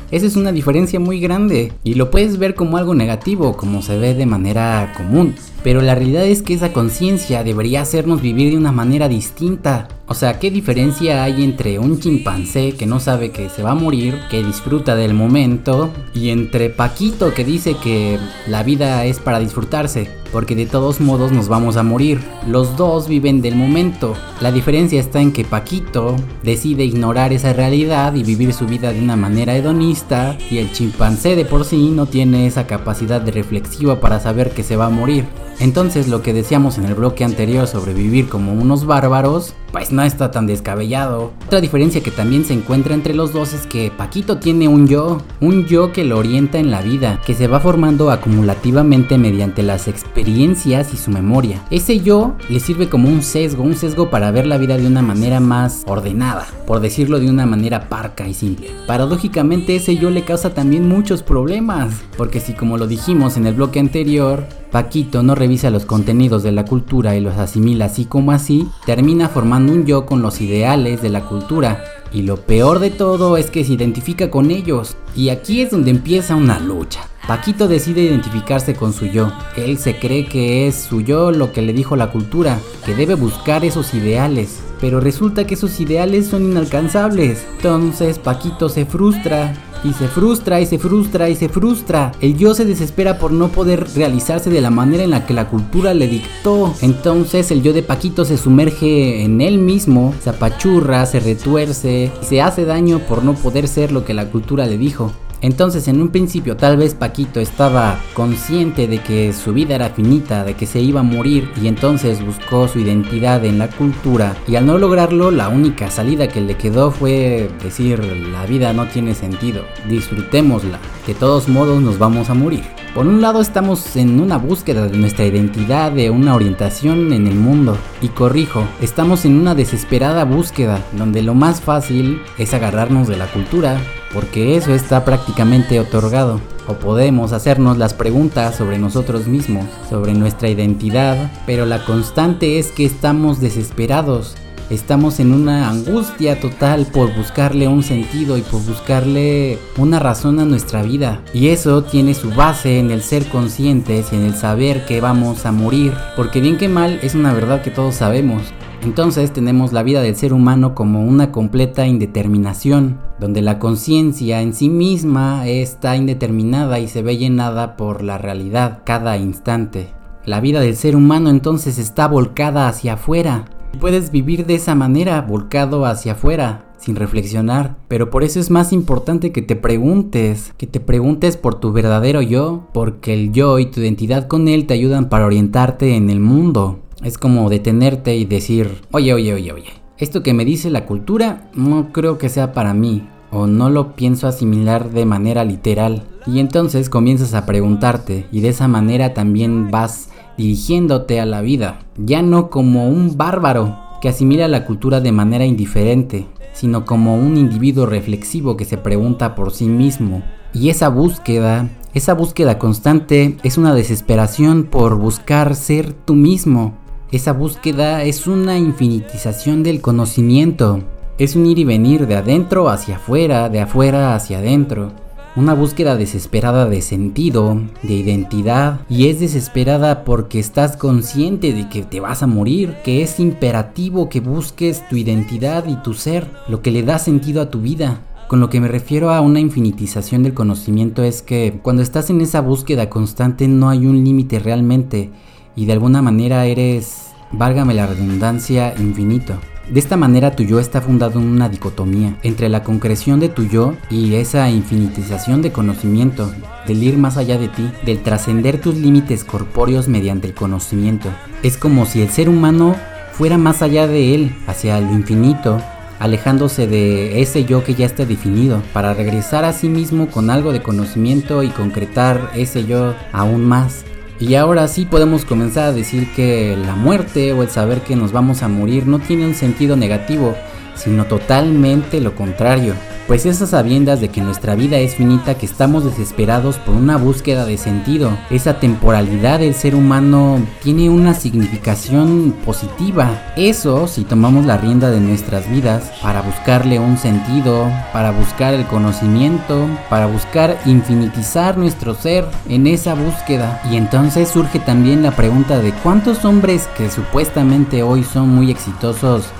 esa 0.09 0.25
es 0.25 0.37
una 0.37 0.51
diferencia 0.51 0.99
muy 0.99 1.19
grande. 1.19 1.71
Y 1.83 1.93
lo 1.93 2.09
puedes 2.09 2.39
ver 2.39 2.55
como 2.55 2.77
algo 2.77 2.95
negativo, 2.95 3.55
como 3.55 3.83
se 3.83 3.99
ve 3.99 4.15
de 4.15 4.25
manera 4.25 4.91
común. 4.97 5.35
Pero 5.63 5.81
la 5.81 5.95
realidad 5.95 6.25
es 6.25 6.41
que 6.41 6.53
esa 6.53 6.71
conciencia 6.71 7.43
debería 7.43 7.81
hacernos 7.81 8.21
vivir 8.21 8.51
de 8.51 8.57
una 8.57 8.71
manera 8.71 9.09
distinta. 9.09 9.87
O 10.07 10.15
sea, 10.15 10.39
¿qué 10.39 10.49
diferencia 10.49 11.23
hay 11.23 11.43
entre 11.43 11.77
un 11.77 11.99
chimpancé 11.99 12.71
que 12.71 12.87
no 12.87 12.99
sabe 12.99 13.29
que 13.29 13.47
se 13.49 13.61
va 13.61 13.71
a 13.71 13.75
morir, 13.75 14.17
que 14.31 14.43
disfruta 14.43 14.95
del 14.95 15.13
momento, 15.13 15.91
y 16.15 16.29
entre 16.29 16.71
Paquito 16.71 17.31
que 17.33 17.45
dice 17.45 17.75
que 17.75 18.17
la 18.47 18.63
vida 18.63 19.05
es 19.05 19.19
para 19.19 19.39
disfrutarse, 19.39 20.09
porque 20.31 20.55
de 20.55 20.65
todos 20.65 20.99
modos 20.99 21.31
nos 21.31 21.47
vamos 21.47 21.77
a 21.77 21.83
morir? 21.83 22.21
Los 22.47 22.75
dos 22.75 23.07
viven 23.07 23.41
del 23.41 23.55
momento. 23.55 24.15
La 24.41 24.51
diferencia 24.51 24.99
está 24.99 25.21
en 25.21 25.31
que 25.31 25.43
Paquito 25.43 26.15
decide 26.41 26.85
ignorar 26.85 27.31
esa 27.31 27.53
realidad 27.53 28.15
y 28.15 28.23
vivir 28.23 28.53
su 28.53 28.65
vida 28.65 28.91
de 28.91 29.01
una 29.01 29.15
manera 29.15 29.55
hedonista, 29.55 30.37
y 30.49 30.57
el 30.57 30.71
chimpancé 30.71 31.35
de 31.35 31.45
por 31.45 31.65
sí 31.65 31.91
no 31.93 32.07
tiene 32.07 32.47
esa 32.47 32.65
capacidad 32.65 33.21
de 33.21 33.31
reflexiva 33.31 33.99
para 33.99 34.19
saber 34.19 34.51
que 34.51 34.63
se 34.63 34.75
va 34.75 34.87
a 34.87 34.89
morir. 34.89 35.25
Entonces 35.59 36.07
lo 36.07 36.21
que 36.21 36.33
decíamos 36.33 36.77
en 36.77 36.85
el 36.85 36.95
bloque 36.95 37.23
anterior 37.23 37.67
sobre 37.67 37.93
vivir 37.93 38.29
como 38.29 38.53
unos 38.53 38.85
bárbaros, 38.85 39.53
pues 39.71 39.91
no 39.91 40.03
está 40.03 40.31
tan 40.31 40.47
descabellado. 40.47 41.31
Otra 41.45 41.61
diferencia 41.61 42.01
que 42.01 42.11
también 42.11 42.45
se 42.45 42.53
encuentra 42.53 42.93
entre 42.93 43.13
los 43.13 43.33
dos 43.33 43.53
es 43.53 43.67
que 43.67 43.91
Paquito 43.95 44.37
tiene 44.37 44.67
un 44.67 44.87
yo, 44.87 45.19
un 45.41 45.65
yo 45.65 45.91
que 45.91 46.03
lo 46.03 46.17
orienta 46.17 46.59
en 46.59 46.71
la 46.71 46.81
vida, 46.81 47.19
que 47.25 47.33
se 47.33 47.47
va 47.47 47.59
formando 47.59 48.11
acumulativamente 48.11 49.17
mediante 49.17 49.63
las 49.63 49.87
experiencias 49.87 50.93
y 50.93 50.97
su 50.97 51.11
memoria. 51.11 51.61
Ese 51.69 51.99
yo 51.99 52.35
le 52.49 52.59
sirve 52.59 52.89
como 52.89 53.09
un 53.09 53.21
sesgo, 53.21 53.63
un 53.63 53.75
sesgo 53.75 54.09
para 54.09 54.31
ver 54.31 54.47
la 54.47 54.57
vida 54.57 54.77
de 54.77 54.87
una 54.87 55.01
manera 55.01 55.39
más 55.39 55.83
ordenada, 55.87 56.47
por 56.65 56.79
decirlo 56.79 57.19
de 57.19 57.29
una 57.29 57.45
manera 57.45 57.89
parca 57.89 58.27
y 58.27 58.33
simple. 58.33 58.71
Paradójicamente 58.87 59.75
ese 59.75 59.97
yo 59.97 60.09
le 60.09 60.23
causa 60.23 60.53
también 60.53 60.87
muchos 60.87 61.23
problemas, 61.23 61.93
porque 62.17 62.39
si 62.39 62.53
como 62.53 62.77
lo 62.77 62.87
dijimos 62.87 63.37
en 63.37 63.45
el 63.45 63.53
bloque 63.53 63.79
anterior, 63.79 64.45
Paquito 64.71 65.23
no 65.23 65.33
revisa 65.33 65.71
los 65.71 65.85
contenidos 65.85 66.43
de 66.43 66.51
la 66.51 66.63
cultura 66.63 67.15
y 67.15 67.21
los 67.21 67.37
asimila 67.37 67.85
así 67.85 68.05
como 68.05 68.31
así, 68.31 68.67
termina 68.85 69.27
formando 69.27 69.58
un 69.67 69.87
yo 69.87 70.05
con 70.05 70.21
los 70.21 70.41
ideales 70.41 71.01
de 71.01 71.09
la 71.09 71.25
cultura. 71.25 71.83
Y 72.13 72.21
lo 72.21 72.37
peor 72.37 72.77
de 72.77 72.91
todo 72.91 73.35
es 73.35 73.49
que 73.49 73.65
se 73.65 73.73
identifica 73.73 74.29
con 74.29 74.51
ellos. 74.51 74.95
Y 75.15 75.29
aquí 75.29 75.61
es 75.61 75.71
donde 75.71 75.89
empieza 75.89 76.35
una 76.35 76.59
lucha. 76.59 77.01
Paquito 77.27 77.67
decide 77.67 78.01
identificarse 78.01 78.75
con 78.75 78.93
su 78.93 79.07
yo. 79.07 79.31
Él 79.57 79.77
se 79.79 79.97
cree 79.97 80.27
que 80.27 80.67
es 80.67 80.75
su 80.75 81.01
yo 81.01 81.31
lo 81.31 81.51
que 81.51 81.63
le 81.63 81.73
dijo 81.73 81.95
la 81.95 82.11
cultura, 82.11 82.59
que 82.85 82.95
debe 82.95 83.15
buscar 83.15 83.65
esos 83.65 83.93
ideales. 83.93 84.59
Pero 84.79 84.99
resulta 84.99 85.45
que 85.45 85.55
esos 85.55 85.79
ideales 85.79 86.27
son 86.27 86.43
inalcanzables. 86.43 87.45
Entonces 87.57 88.19
Paquito 88.19 88.69
se 88.69 88.85
frustra 88.85 89.53
y 89.83 89.93
se 89.93 90.07
frustra 90.07 90.59
y 90.59 90.65
se 90.65 90.77
frustra 90.79 91.29
y 91.29 91.35
se 91.35 91.49
frustra. 91.49 92.11
El 92.21 92.37
yo 92.37 92.53
se 92.53 92.65
desespera 92.65 93.17
por 93.17 93.31
no 93.31 93.49
poder 93.49 93.87
realizarse 93.95 94.49
de 94.49 94.61
la 94.61 94.69
manera 94.69 95.03
en 95.03 95.11
la 95.11 95.25
que 95.25 95.33
la 95.33 95.47
cultura 95.47 95.93
le 95.93 96.07
dictó. 96.07 96.73
Entonces 96.81 97.51
el 97.51 97.61
yo 97.61 97.73
de 97.73 97.83
Paquito 97.83 98.25
se 98.25 98.37
sumerge 98.37 99.23
en 99.23 99.41
él 99.41 99.59
mismo, 99.59 100.13
se 100.21 100.29
apachurra, 100.29 101.05
se 101.05 101.19
retuerce 101.19 102.11
y 102.21 102.25
se 102.25 102.41
hace 102.41 102.65
daño 102.65 102.99
por 102.99 103.23
no 103.23 103.33
poder 103.35 103.67
ser 103.67 103.91
lo 103.91 104.05
que 104.05 104.13
la 104.13 104.29
cultura 104.29 104.65
le 104.65 104.77
dijo. 104.77 105.11
Entonces 105.41 105.87
en 105.87 106.01
un 106.01 106.09
principio 106.09 106.57
tal 106.57 106.77
vez 106.77 106.95
Paquito 106.95 107.39
estaba 107.39 107.99
consciente 108.13 108.87
de 108.87 108.99
que 108.99 109.31
su 109.33 109.53
vida 109.53 109.75
era 109.75 109.89
finita, 109.89 110.43
de 110.43 110.55
que 110.55 110.65
se 110.65 110.81
iba 110.81 110.99
a 110.99 111.03
morir 111.03 111.49
y 111.61 111.67
entonces 111.67 112.25
buscó 112.25 112.67
su 112.67 112.79
identidad 112.79 113.45
en 113.45 113.57
la 113.57 113.69
cultura 113.69 114.35
y 114.47 114.55
al 114.55 114.65
no 114.65 114.77
lograrlo 114.77 115.31
la 115.31 115.49
única 115.49 115.89
salida 115.89 116.27
que 116.27 116.41
le 116.41 116.55
quedó 116.55 116.91
fue 116.91 117.49
decir 117.63 118.03
la 118.03 118.45
vida 118.45 118.73
no 118.73 118.87
tiene 118.87 119.15
sentido, 119.15 119.63
disfrutémosla, 119.87 120.79
de 121.07 121.13
todos 121.13 121.47
modos 121.47 121.81
nos 121.81 121.97
vamos 121.97 122.29
a 122.29 122.33
morir. 122.33 122.63
Por 122.93 123.05
un 123.05 123.21
lado 123.21 123.39
estamos 123.39 123.95
en 123.95 124.19
una 124.19 124.37
búsqueda 124.37 124.87
de 124.87 124.97
nuestra 124.97 125.25
identidad, 125.25 125.91
de 125.91 126.09
una 126.09 126.33
orientación 126.33 127.13
en 127.13 127.27
el 127.27 127.35
mundo. 127.35 127.77
Y 128.01 128.07
corrijo, 128.07 128.63
estamos 128.81 129.25
en 129.25 129.39
una 129.39 129.53
desesperada 129.53 130.25
búsqueda 130.25 130.81
donde 130.93 131.21
lo 131.21 131.35
más 131.35 131.61
fácil 131.61 132.19
es 132.39 132.53
agarrarnos 132.55 133.07
de 133.07 133.17
la 133.17 133.27
cultura, 133.27 133.79
porque 134.13 134.55
eso 134.55 134.73
está 134.73 135.05
prácticamente 135.05 135.79
otorgado. 135.79 136.39
O 136.67 136.73
podemos 136.73 137.31
hacernos 137.31 137.77
las 137.77 137.93
preguntas 137.93 138.55
sobre 138.55 138.77
nosotros 138.77 139.27
mismos, 139.27 139.65
sobre 139.89 140.13
nuestra 140.13 140.49
identidad, 140.49 141.31
pero 141.45 141.65
la 141.65 141.83
constante 141.85 142.59
es 142.59 142.71
que 142.71 142.85
estamos 142.85 143.39
desesperados 143.39 144.35
estamos 144.69 145.19
en 145.19 145.33
una 145.33 145.69
angustia 145.69 146.39
total 146.39 146.85
por 146.85 147.13
buscarle 147.15 147.67
un 147.67 147.83
sentido 147.83 148.37
y 148.37 148.41
por 148.41 148.63
buscarle 148.63 149.57
una 149.77 149.99
razón 149.99 150.39
a 150.39 150.45
nuestra 150.45 150.83
vida. 150.83 151.21
Y 151.33 151.49
eso 151.49 151.83
tiene 151.83 152.13
su 152.13 152.29
base 152.31 152.79
en 152.79 152.91
el 152.91 153.01
ser 153.01 153.27
conscientes 153.27 154.07
y 154.11 154.15
en 154.15 154.25
el 154.25 154.35
saber 154.35 154.85
que 154.85 155.01
vamos 155.01 155.45
a 155.45 155.51
morir. 155.51 155.93
Porque 156.15 156.41
bien 156.41 156.57
que 156.57 156.69
mal 156.69 156.99
es 157.01 157.15
una 157.15 157.33
verdad 157.33 157.61
que 157.61 157.71
todos 157.71 157.95
sabemos. 157.95 158.43
Entonces 158.81 159.31
tenemos 159.31 159.73
la 159.73 159.83
vida 159.83 160.01
del 160.01 160.15
ser 160.15 160.33
humano 160.33 160.73
como 160.73 161.03
una 161.03 161.31
completa 161.31 161.85
indeterminación, 161.85 162.99
donde 163.19 163.41
la 163.41 163.59
conciencia 163.59 164.41
en 164.41 164.53
sí 164.53 164.69
misma 164.69 165.47
está 165.47 165.95
indeterminada 165.95 166.79
y 166.79 166.87
se 166.87 167.01
ve 167.01 167.17
llenada 167.17 167.75
por 167.75 168.03
la 168.03 168.17
realidad 168.17 168.81
cada 168.85 169.17
instante. 169.17 169.89
La 170.25 170.39
vida 170.39 170.61
del 170.61 170.75
ser 170.75 170.95
humano 170.95 171.29
entonces 171.29 171.77
está 171.77 172.07
volcada 172.07 172.67
hacia 172.67 172.93
afuera, 172.93 173.45
Puedes 173.77 174.11
vivir 174.11 174.45
de 174.45 174.55
esa 174.55 174.75
manera, 174.75 175.21
volcado 175.21 175.85
hacia 175.85 176.13
afuera, 176.13 176.65
sin 176.77 176.97
reflexionar. 176.97 177.77
Pero 177.87 178.09
por 178.09 178.23
eso 178.23 178.39
es 178.39 178.49
más 178.49 178.73
importante 178.73 179.31
que 179.31 179.41
te 179.41 179.55
preguntes, 179.55 180.53
que 180.57 180.67
te 180.67 180.81
preguntes 180.81 181.37
por 181.37 181.55
tu 181.55 181.71
verdadero 181.71 182.21
yo, 182.21 182.67
porque 182.73 183.13
el 183.13 183.31
yo 183.31 183.57
y 183.59 183.67
tu 183.67 183.79
identidad 183.79 184.27
con 184.27 184.47
él 184.49 184.65
te 184.65 184.73
ayudan 184.73 185.07
para 185.07 185.25
orientarte 185.25 185.95
en 185.95 186.09
el 186.09 186.19
mundo. 186.19 186.79
Es 187.03 187.17
como 187.17 187.49
detenerte 187.49 188.17
y 188.17 188.25
decir, 188.25 188.81
oye, 188.91 189.13
oye, 189.13 189.33
oye, 189.33 189.53
oye, 189.53 189.69
esto 189.97 190.21
que 190.21 190.33
me 190.33 190.43
dice 190.43 190.69
la 190.69 190.85
cultura 190.85 191.49
no 191.53 191.93
creo 191.93 192.17
que 192.17 192.27
sea 192.27 192.51
para 192.51 192.73
mí, 192.73 193.07
o 193.31 193.47
no 193.47 193.69
lo 193.69 193.95
pienso 193.95 194.27
asimilar 194.27 194.91
de 194.91 195.05
manera 195.05 195.45
literal. 195.45 196.03
Y 196.25 196.39
entonces 196.39 196.89
comienzas 196.89 197.33
a 197.33 197.45
preguntarte, 197.45 198.27
y 198.33 198.41
de 198.41 198.49
esa 198.49 198.67
manera 198.67 199.13
también 199.13 199.71
vas 199.71 200.09
dirigiéndote 200.37 201.21
a 201.21 201.25
la 201.25 201.41
vida, 201.41 201.79
ya 201.97 202.21
no 202.21 202.49
como 202.49 202.89
un 202.89 203.15
bárbaro 203.15 203.77
que 204.01 204.09
asimila 204.09 204.47
la 204.47 204.65
cultura 204.65 204.99
de 204.99 205.11
manera 205.11 205.45
indiferente, 205.45 206.27
sino 206.53 206.83
como 206.83 207.15
un 207.15 207.37
individuo 207.37 207.85
reflexivo 207.85 208.57
que 208.57 208.65
se 208.65 208.77
pregunta 208.77 209.35
por 209.35 209.51
sí 209.51 209.67
mismo. 209.67 210.21
Y 210.53 210.69
esa 210.69 210.89
búsqueda, 210.89 211.69
esa 211.93 212.13
búsqueda 212.13 212.57
constante 212.57 213.37
es 213.43 213.57
una 213.57 213.73
desesperación 213.73 214.63
por 214.63 214.97
buscar 214.97 215.55
ser 215.55 215.93
tú 215.93 216.15
mismo. 216.15 216.73
Esa 217.11 217.33
búsqueda 217.33 218.03
es 218.03 218.27
una 218.27 218.57
infinitización 218.57 219.63
del 219.63 219.81
conocimiento. 219.81 220.83
Es 221.17 221.35
un 221.35 221.45
ir 221.45 221.59
y 221.59 221.63
venir 221.63 222.07
de 222.07 222.15
adentro 222.15 222.69
hacia 222.69 222.97
afuera, 222.97 223.49
de 223.49 223.61
afuera 223.61 224.15
hacia 224.15 224.37
adentro 224.37 224.91
una 225.35 225.53
búsqueda 225.53 225.95
desesperada 225.95 226.65
de 226.65 226.81
sentido, 226.81 227.61
de 227.83 227.93
identidad, 227.93 228.81
y 228.89 229.07
es 229.07 229.19
desesperada 229.19 230.03
porque 230.03 230.39
estás 230.39 230.75
consciente 230.75 231.53
de 231.53 231.69
que 231.69 231.83
te 231.83 231.99
vas 231.99 232.23
a 232.23 232.27
morir, 232.27 232.75
que 232.83 233.03
es 233.03 233.19
imperativo 233.19 234.09
que 234.09 234.19
busques 234.19 234.87
tu 234.89 234.97
identidad 234.97 235.65
y 235.67 235.75
tu 235.77 235.93
ser, 235.93 236.27
lo 236.47 236.61
que 236.61 236.71
le 236.71 236.83
da 236.83 236.99
sentido 236.99 237.41
a 237.41 237.49
tu 237.49 237.61
vida. 237.61 238.01
Con 238.27 238.39
lo 238.39 238.49
que 238.49 238.59
me 238.59 238.67
refiero 238.67 239.11
a 239.11 239.21
una 239.21 239.39
infinitización 239.39 240.23
del 240.23 240.33
conocimiento 240.33 241.03
es 241.03 241.21
que 241.21 241.59
cuando 241.63 241.81
estás 241.81 242.09
en 242.09 242.21
esa 242.21 242.41
búsqueda 242.41 242.89
constante 242.89 243.47
no 243.47 243.69
hay 243.69 243.85
un 243.85 244.03
límite 244.03 244.39
realmente 244.39 245.09
y 245.55 245.65
de 245.65 245.73
alguna 245.73 246.01
manera 246.01 246.45
eres, 246.45 247.07
válgame 247.31 247.73
la 247.73 247.87
redundancia, 247.87 248.73
infinito. 248.77 249.35
De 249.69 249.79
esta 249.79 249.97
manera 249.97 250.35
tu 250.35 250.41
yo 250.41 250.59
está 250.59 250.81
fundado 250.81 251.19
en 251.19 251.27
una 251.27 251.47
dicotomía 251.47 252.17
entre 252.23 252.49
la 252.49 252.63
concreción 252.63 253.19
de 253.19 253.29
tu 253.29 253.43
yo 253.43 253.75
y 253.91 254.15
esa 254.15 254.49
infinitización 254.49 255.43
de 255.43 255.51
conocimiento, 255.51 256.31
del 256.65 256.81
ir 256.81 256.97
más 256.97 257.17
allá 257.17 257.37
de 257.37 257.49
ti, 257.49 257.69
del 257.85 258.01
trascender 258.01 258.59
tus 258.59 258.75
límites 258.75 259.23
corpóreos 259.23 259.87
mediante 259.87 260.25
el 260.25 260.33
conocimiento. 260.33 261.09
Es 261.43 261.55
como 261.55 261.85
si 261.85 262.01
el 262.01 262.09
ser 262.09 262.29
humano 262.29 262.75
fuera 263.11 263.37
más 263.37 263.61
allá 263.61 263.85
de 263.85 264.15
él, 264.15 264.35
hacia 264.47 264.79
lo 264.81 264.91
infinito, 264.91 265.61
alejándose 265.99 266.65
de 266.65 267.21
ese 267.21 267.45
yo 267.45 267.63
que 267.63 267.75
ya 267.75 267.85
está 267.85 268.05
definido, 268.05 268.63
para 268.73 268.95
regresar 268.95 269.45
a 269.45 269.53
sí 269.53 269.69
mismo 269.69 270.07
con 270.07 270.31
algo 270.31 270.51
de 270.51 270.63
conocimiento 270.63 271.43
y 271.43 271.49
concretar 271.49 272.31
ese 272.33 272.65
yo 272.65 272.95
aún 273.11 273.45
más. 273.45 273.85
Y 274.19 274.35
ahora 274.35 274.67
sí 274.67 274.85
podemos 274.85 275.23
comenzar 275.23 275.69
a 275.69 275.71
decir 275.71 276.11
que 276.13 276.57
la 276.57 276.75
muerte 276.75 277.31
o 277.31 277.41
el 277.41 277.49
saber 277.49 277.81
que 277.81 277.95
nos 277.95 278.11
vamos 278.11 278.43
a 278.43 278.49
morir 278.49 278.85
no 278.85 278.99
tiene 278.99 279.25
un 279.25 279.33
sentido 279.33 279.77
negativo, 279.77 280.35
sino 280.75 281.05
totalmente 281.05 282.01
lo 282.01 282.15
contrario 282.15 282.75
pues 283.09 283.25
esas 283.25 283.49
sabiendas 283.49 284.01
de 284.01 284.09
que 284.09 284.21
nuestra 284.21 284.53
vida 284.53 284.77
es 284.77 284.93
finita, 284.93 285.33
que 285.33 285.47
estamos 285.47 285.83
desesperados 285.83 286.59
por 286.59 286.75
una 286.75 286.95
búsqueda 286.95 287.43
de 287.47 287.57
sentido, 287.57 288.15
esa 288.29 288.59
temporalidad 288.59 289.39
del 289.39 289.55
ser 289.55 289.73
humano 289.73 290.39
tiene 290.61 290.91
una 290.91 291.15
significación 291.15 292.35
positiva. 292.45 293.33
Eso 293.35 293.87
si 293.87 294.03
tomamos 294.03 294.45
la 294.45 294.57
rienda 294.57 294.91
de 294.91 294.99
nuestras 294.99 295.49
vidas 295.49 295.91
para 296.03 296.21
buscarle 296.21 296.77
un 296.77 296.99
sentido, 296.99 297.65
para 297.91 298.11
buscar 298.11 298.53
el 298.53 298.67
conocimiento, 298.67 299.65
para 299.89 300.05
buscar 300.05 300.59
infinitizar 300.67 301.57
nuestro 301.57 301.95
ser 301.95 302.27
en 302.47 302.67
esa 302.67 302.93
búsqueda. 302.93 303.59
Y 303.71 303.77
entonces 303.77 304.29
surge 304.29 304.59
también 304.59 305.01
la 305.01 305.15
pregunta 305.15 305.57
de 305.57 305.73
cuántos 305.81 306.25
hombres 306.25 306.69
que 306.77 306.91
supuestamente 306.91 307.81
hoy 307.81 308.03
son 308.03 308.29
muy 308.29 308.51
exitosos 308.51 309.33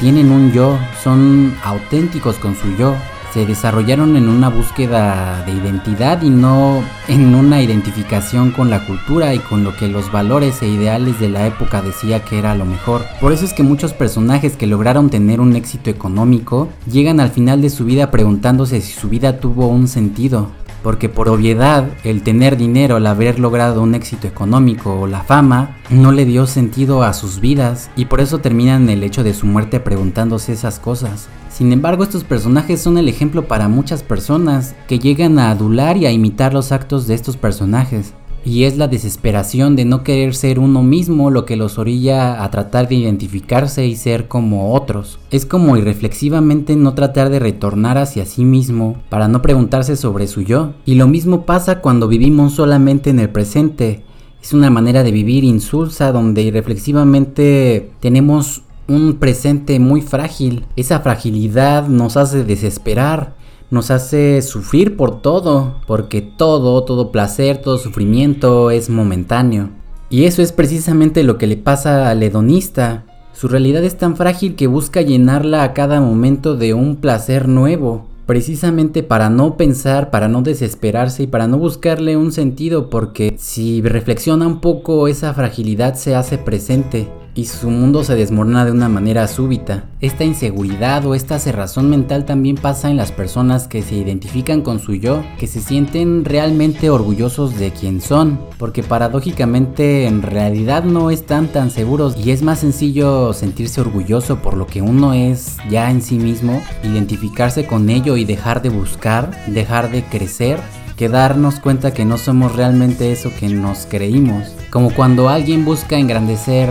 tienen 0.00 0.30
un 0.30 0.52
yo, 0.52 0.78
son 1.02 1.54
auténticos 1.64 2.36
con 2.36 2.54
su 2.56 2.76
yo, 2.76 2.94
se 3.34 3.44
desarrollaron 3.44 4.16
en 4.16 4.28
una 4.28 4.48
búsqueda 4.48 5.42
de 5.44 5.50
identidad 5.50 6.22
y 6.22 6.30
no 6.30 6.84
en 7.08 7.34
una 7.34 7.60
identificación 7.60 8.52
con 8.52 8.70
la 8.70 8.86
cultura 8.86 9.34
y 9.34 9.40
con 9.40 9.64
lo 9.64 9.76
que 9.76 9.88
los 9.88 10.12
valores 10.12 10.62
e 10.62 10.68
ideales 10.68 11.18
de 11.18 11.28
la 11.28 11.48
época 11.48 11.82
decía 11.82 12.20
que 12.24 12.38
era 12.38 12.54
lo 12.54 12.64
mejor. 12.64 13.02
Por 13.20 13.32
eso 13.32 13.44
es 13.44 13.52
que 13.52 13.64
muchos 13.64 13.92
personajes 13.92 14.56
que 14.56 14.68
lograron 14.68 15.10
tener 15.10 15.40
un 15.40 15.56
éxito 15.56 15.90
económico 15.90 16.68
llegan 16.88 17.18
al 17.18 17.30
final 17.30 17.60
de 17.60 17.70
su 17.70 17.84
vida 17.84 18.12
preguntándose 18.12 18.80
si 18.80 18.92
su 18.92 19.08
vida 19.08 19.40
tuvo 19.40 19.66
un 19.66 19.88
sentido, 19.88 20.50
porque 20.84 21.08
por 21.08 21.30
obviedad 21.30 21.88
el 22.04 22.22
tener 22.22 22.58
dinero, 22.58 22.98
el 22.98 23.06
haber 23.06 23.40
logrado 23.40 23.82
un 23.82 23.94
éxito 23.94 24.28
económico 24.28 25.00
o 25.00 25.06
la 25.06 25.22
fama, 25.22 25.78
no 25.88 26.12
le 26.12 26.26
dio 26.26 26.46
sentido 26.46 27.02
a 27.02 27.14
sus 27.14 27.40
vidas 27.40 27.90
y 27.96 28.04
por 28.04 28.20
eso 28.20 28.38
terminan 28.38 28.90
el 28.90 29.02
hecho 29.02 29.24
de 29.24 29.32
su 29.32 29.46
muerte 29.46 29.80
preguntándose 29.80 30.52
esas 30.52 30.78
cosas. 30.78 31.28
Sin 31.48 31.72
embargo, 31.72 32.04
estos 32.04 32.22
personajes 32.22 32.82
son 32.82 32.98
el 32.98 33.08
ejemplo 33.08 33.48
para 33.48 33.66
muchas 33.66 34.02
personas 34.02 34.74
que 34.86 34.98
llegan 34.98 35.38
a 35.38 35.50
adular 35.50 35.96
y 35.96 36.04
a 36.04 36.12
imitar 36.12 36.52
los 36.52 36.70
actos 36.70 37.06
de 37.06 37.14
estos 37.14 37.38
personajes. 37.38 38.12
Y 38.46 38.64
es 38.64 38.76
la 38.76 38.88
desesperación 38.88 39.74
de 39.74 39.86
no 39.86 40.04
querer 40.04 40.34
ser 40.34 40.58
uno 40.58 40.82
mismo 40.82 41.30
lo 41.30 41.46
que 41.46 41.56
los 41.56 41.78
orilla 41.78 42.44
a 42.44 42.50
tratar 42.50 42.88
de 42.88 42.96
identificarse 42.96 43.86
y 43.86 43.96
ser 43.96 44.28
como 44.28 44.74
otros. 44.74 45.18
Es 45.30 45.46
como 45.46 45.78
irreflexivamente 45.78 46.76
no 46.76 46.92
tratar 46.92 47.30
de 47.30 47.38
retornar 47.38 47.96
hacia 47.96 48.26
sí 48.26 48.44
mismo 48.44 48.96
para 49.08 49.28
no 49.28 49.40
preguntarse 49.40 49.96
sobre 49.96 50.26
su 50.26 50.42
yo. 50.42 50.74
Y 50.84 50.96
lo 50.96 51.08
mismo 51.08 51.46
pasa 51.46 51.80
cuando 51.80 52.06
vivimos 52.06 52.52
solamente 52.54 53.10
en 53.10 53.18
el 53.18 53.30
presente. 53.30 54.04
Es 54.42 54.52
una 54.52 54.68
manera 54.68 55.02
de 55.02 55.12
vivir 55.12 55.42
insulsa 55.42 56.12
donde 56.12 56.42
irreflexivamente 56.42 57.92
tenemos 58.00 58.60
un 58.88 59.14
presente 59.14 59.78
muy 59.78 60.02
frágil. 60.02 60.66
Esa 60.76 61.00
fragilidad 61.00 61.88
nos 61.88 62.18
hace 62.18 62.44
desesperar 62.44 63.36
nos 63.70 63.90
hace 63.90 64.42
sufrir 64.42 64.96
por 64.96 65.20
todo, 65.20 65.76
porque 65.86 66.22
todo, 66.22 66.84
todo 66.84 67.10
placer, 67.10 67.58
todo 67.58 67.78
sufrimiento 67.78 68.70
es 68.70 68.90
momentáneo. 68.90 69.70
Y 70.10 70.24
eso 70.24 70.42
es 70.42 70.52
precisamente 70.52 71.22
lo 71.24 71.38
que 71.38 71.46
le 71.46 71.56
pasa 71.56 72.10
al 72.10 72.22
hedonista. 72.22 73.04
Su 73.32 73.48
realidad 73.48 73.82
es 73.82 73.96
tan 73.96 74.16
frágil 74.16 74.54
que 74.54 74.66
busca 74.66 75.02
llenarla 75.02 75.64
a 75.64 75.72
cada 75.72 76.00
momento 76.00 76.56
de 76.56 76.72
un 76.72 76.96
placer 76.96 77.48
nuevo, 77.48 78.06
precisamente 78.26 79.02
para 79.02 79.28
no 79.28 79.56
pensar, 79.56 80.10
para 80.10 80.28
no 80.28 80.42
desesperarse 80.42 81.24
y 81.24 81.26
para 81.26 81.48
no 81.48 81.58
buscarle 81.58 82.16
un 82.16 82.32
sentido, 82.32 82.90
porque 82.90 83.34
si 83.38 83.82
reflexiona 83.82 84.46
un 84.46 84.60
poco 84.60 85.08
esa 85.08 85.34
fragilidad 85.34 85.94
se 85.94 86.14
hace 86.14 86.38
presente 86.38 87.08
y 87.34 87.46
su 87.46 87.70
mundo 87.70 88.04
se 88.04 88.14
desmorona 88.14 88.64
de 88.64 88.72
una 88.72 88.88
manera 88.88 89.26
súbita. 89.26 89.84
Esta 90.00 90.24
inseguridad 90.24 91.04
o 91.06 91.14
esta 91.14 91.38
cerrazón 91.38 91.90
mental 91.90 92.24
también 92.24 92.56
pasa 92.56 92.90
en 92.90 92.96
las 92.96 93.12
personas 93.12 93.66
que 93.66 93.82
se 93.82 93.96
identifican 93.96 94.62
con 94.62 94.78
su 94.78 94.94
yo, 94.94 95.22
que 95.38 95.46
se 95.46 95.60
sienten 95.60 96.24
realmente 96.24 96.90
orgullosos 96.90 97.58
de 97.58 97.72
quien 97.72 98.00
son, 98.00 98.38
porque 98.58 98.82
paradójicamente 98.82 100.06
en 100.06 100.22
realidad 100.22 100.84
no 100.84 101.10
están 101.10 101.48
tan 101.48 101.70
seguros 101.70 102.16
y 102.16 102.30
es 102.30 102.42
más 102.42 102.60
sencillo 102.60 103.32
sentirse 103.32 103.80
orgulloso 103.80 104.40
por 104.40 104.56
lo 104.56 104.66
que 104.66 104.82
uno 104.82 105.12
es 105.12 105.56
ya 105.68 105.90
en 105.90 106.02
sí 106.02 106.18
mismo, 106.18 106.62
identificarse 106.82 107.66
con 107.66 107.90
ello 107.90 108.16
y 108.16 108.24
dejar 108.24 108.62
de 108.62 108.68
buscar, 108.68 109.44
dejar 109.46 109.90
de 109.90 110.04
crecer 110.04 110.60
que 110.96 111.08
darnos 111.08 111.58
cuenta 111.58 111.92
que 111.92 112.04
no 112.04 112.18
somos 112.18 112.54
realmente 112.54 113.10
eso 113.10 113.30
que 113.38 113.48
nos 113.48 113.86
creímos. 113.86 114.52
Como 114.70 114.94
cuando 114.94 115.28
alguien 115.28 115.64
busca 115.64 115.98
engrandecer 115.98 116.70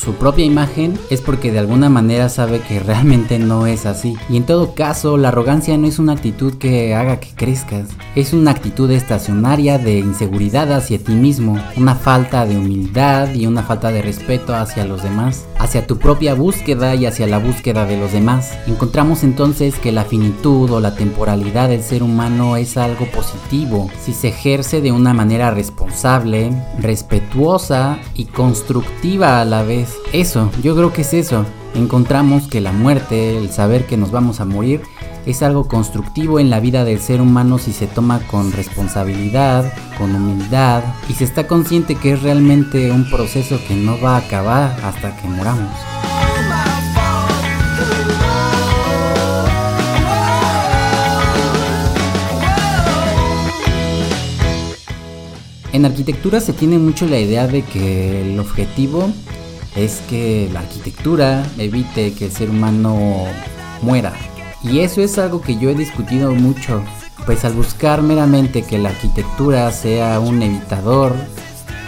su 0.00 0.14
propia 0.14 0.46
imagen 0.46 0.98
es 1.10 1.20
porque 1.20 1.52
de 1.52 1.58
alguna 1.58 1.90
manera 1.90 2.30
sabe 2.30 2.60
que 2.60 2.80
realmente 2.80 3.38
no 3.38 3.66
es 3.66 3.84
así. 3.84 4.16
Y 4.30 4.38
en 4.38 4.46
todo 4.46 4.74
caso, 4.74 5.18
la 5.18 5.28
arrogancia 5.28 5.76
no 5.76 5.86
es 5.86 5.98
una 5.98 6.14
actitud 6.14 6.54
que 6.54 6.94
haga 6.94 7.20
que 7.20 7.28
crezcas, 7.34 7.88
es 8.14 8.32
una 8.32 8.52
actitud 8.52 8.90
estacionaria 8.90 9.78
de 9.78 9.98
inseguridad 9.98 10.72
hacia 10.72 10.98
ti 10.98 11.12
mismo, 11.12 11.58
una 11.76 11.94
falta 11.94 12.46
de 12.46 12.56
humildad 12.56 13.34
y 13.34 13.46
una 13.46 13.62
falta 13.62 13.92
de 13.92 14.00
respeto 14.00 14.54
hacia 14.54 14.86
los 14.86 15.02
demás, 15.02 15.44
hacia 15.58 15.86
tu 15.86 15.98
propia 15.98 16.34
búsqueda 16.34 16.94
y 16.94 17.04
hacia 17.04 17.26
la 17.26 17.38
búsqueda 17.38 17.84
de 17.84 17.98
los 17.98 18.12
demás. 18.12 18.58
Encontramos 18.66 19.22
entonces 19.22 19.74
que 19.76 19.92
la 19.92 20.04
finitud 20.04 20.70
o 20.70 20.80
la 20.80 20.94
temporalidad 20.94 21.68
del 21.68 21.82
ser 21.82 22.02
humano 22.02 22.56
es 22.56 22.76
algo 22.76 23.04
positivo 23.06 23.90
si 24.02 24.14
se 24.14 24.28
ejerce 24.28 24.80
de 24.80 24.92
una 24.92 25.12
manera 25.12 25.50
responsable, 25.50 26.50
respetuosa 26.78 27.98
y 28.14 28.24
constructiva 28.24 29.40
a 29.40 29.44
la 29.44 29.62
vez 29.62 29.89
eso, 30.12 30.50
yo 30.62 30.74
creo 30.74 30.92
que 30.92 31.02
es 31.02 31.14
eso. 31.14 31.44
Encontramos 31.74 32.48
que 32.48 32.60
la 32.60 32.72
muerte, 32.72 33.38
el 33.38 33.50
saber 33.50 33.86
que 33.86 33.96
nos 33.96 34.10
vamos 34.10 34.40
a 34.40 34.44
morir, 34.44 34.82
es 35.26 35.42
algo 35.42 35.68
constructivo 35.68 36.40
en 36.40 36.50
la 36.50 36.60
vida 36.60 36.84
del 36.84 37.00
ser 37.00 37.20
humano 37.20 37.58
si 37.58 37.72
se 37.72 37.86
toma 37.86 38.20
con 38.26 38.52
responsabilidad, 38.52 39.72
con 39.98 40.14
humildad 40.14 40.82
y 41.08 41.14
se 41.14 41.24
está 41.24 41.46
consciente 41.46 41.94
que 41.94 42.12
es 42.12 42.22
realmente 42.22 42.90
un 42.90 43.08
proceso 43.08 43.60
que 43.68 43.74
no 43.74 44.00
va 44.00 44.16
a 44.16 44.18
acabar 44.18 44.76
hasta 44.82 45.16
que 45.16 45.28
moramos. 45.28 45.70
En 55.72 55.84
arquitectura 55.84 56.40
se 56.40 56.52
tiene 56.52 56.78
mucho 56.78 57.06
la 57.06 57.20
idea 57.20 57.46
de 57.46 57.62
que 57.62 58.22
el 58.22 58.40
objetivo 58.40 59.08
es 59.76 60.00
que 60.08 60.48
la 60.52 60.60
arquitectura 60.60 61.44
evite 61.58 62.12
que 62.14 62.26
el 62.26 62.32
ser 62.32 62.50
humano 62.50 63.26
muera. 63.82 64.12
Y 64.62 64.80
eso 64.80 65.00
es 65.00 65.18
algo 65.18 65.40
que 65.40 65.56
yo 65.56 65.70
he 65.70 65.74
discutido 65.74 66.34
mucho, 66.34 66.82
pues 67.24 67.44
al 67.44 67.54
buscar 67.54 68.02
meramente 68.02 68.62
que 68.62 68.78
la 68.78 68.90
arquitectura 68.90 69.70
sea 69.72 70.20
un 70.20 70.42
evitador 70.42 71.14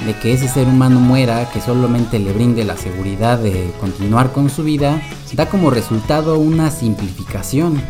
de 0.07 0.19
que 0.19 0.33
ese 0.33 0.49
ser 0.49 0.67
humano 0.67 0.99
muera, 0.99 1.49
que 1.51 1.61
solamente 1.61 2.19
le 2.19 2.33
brinde 2.33 2.65
la 2.65 2.77
seguridad 2.77 3.39
de 3.39 3.73
continuar 3.81 4.33
con 4.33 4.51
su 4.51 4.65
vida, 4.65 5.01
da 5.35 5.49
como 5.49 5.71
resultado 5.71 6.39
una 6.39 6.71
simplificación 6.71 7.81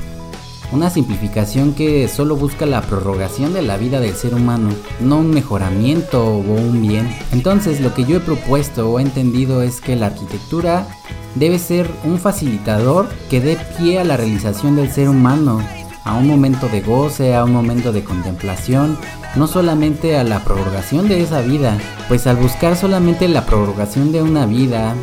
una 0.73 0.91
simplificación 0.91 1.75
que 1.75 2.09
solo 2.09 2.37
busca 2.37 2.67
la 2.67 2.81
prorrogación 2.81 3.53
de 3.53 3.63
la 3.63 3.77
vida 3.77 4.01
del 4.01 4.15
ser 4.15 4.35
humano, 4.35 4.71
no 5.01 5.19
un 5.19 5.31
mejoramiento 5.31 6.25
o 6.25 6.39
un 6.39 6.81
bien. 6.81 7.15
Entonces 7.31 7.81
lo 7.81 7.95
que 7.95 8.05
yo 8.05 8.17
he 8.17 8.21
propuesto 8.21 8.91
o 8.91 8.99
entendido 8.99 9.63
es 9.63 9.81
que 9.81 9.97
la 9.97 10.07
arquitectura 10.07 10.87
debe 11.35 11.59
ser 11.59 11.91
un 12.05 12.19
facilitador 12.19 13.09
que 13.31 13.41
dé 13.41 13.59
pie 13.79 13.99
a 13.99 14.05
la 14.05 14.17
realización 14.17 14.77
del 14.77 14.91
ser 14.91 15.09
humano, 15.09 15.61
a 16.05 16.15
un 16.17 16.27
momento 16.27 16.69
de 16.69 16.81
goce, 16.81 17.35
a 17.35 17.45
un 17.45 17.53
momento 17.53 17.93
de 17.93 18.03
contemplación, 18.03 18.99
no 19.37 19.47
solamente 19.47 20.17
a 20.17 20.25
la 20.25 20.43
prorrogación 20.43 21.09
de 21.09 21.23
esa 21.23 21.41
vida, 21.41 21.79
pues 22.09 22.27
al 22.27 22.37
buscar 22.37 22.77
solamente 22.77 23.29
la 23.29 23.47
prorrogación 23.47 24.13
de 24.13 24.23
una 24.23 24.47
vida, 24.47 24.95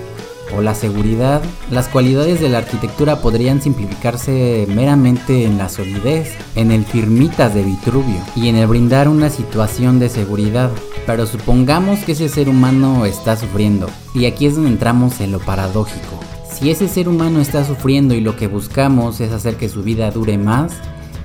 o 0.56 0.62
la 0.62 0.76
seguridad, 0.76 1.42
las 1.72 1.88
cualidades 1.88 2.40
de 2.40 2.50
la 2.50 2.60
arquitectura 2.60 3.22
podrían 3.22 3.62
simplificarse 3.62 4.68
meramente 4.74 5.46
en 5.46 5.58
la 5.58 5.70
solidez, 5.70 6.34
en 6.56 6.72
el 6.72 6.86
firmitas 6.86 7.54
de 7.54 7.64
Vitruvio 7.64 8.20
y 8.36 8.48
en 8.48 8.56
el 8.56 8.68
brindar 8.68 9.08
una 9.08 9.30
situación 9.30 10.00
de 10.00 10.10
seguridad. 10.10 10.72
Pero 11.06 11.26
supongamos 11.26 12.00
que 12.00 12.12
ese 12.12 12.30
ser 12.30 12.50
humano 12.50 13.06
está 13.06 13.36
sufriendo, 13.36 13.88
y 14.14 14.26
aquí 14.26 14.46
es 14.46 14.56
donde 14.56 14.72
entramos 14.72 15.22
en 15.22 15.32
lo 15.32 15.40
paradójico. 15.40 16.20
Si 16.52 16.70
ese 16.72 16.88
ser 16.88 17.08
humano 17.08 17.40
está 17.40 17.64
sufriendo 17.64 18.14
y 18.16 18.22
lo 18.22 18.36
que 18.36 18.48
buscamos 18.48 19.22
es 19.22 19.32
hacer 19.32 19.56
que 19.56 19.70
su 19.70 19.82
vida 19.82 20.12
dure 20.12 20.38
más, 20.38 20.74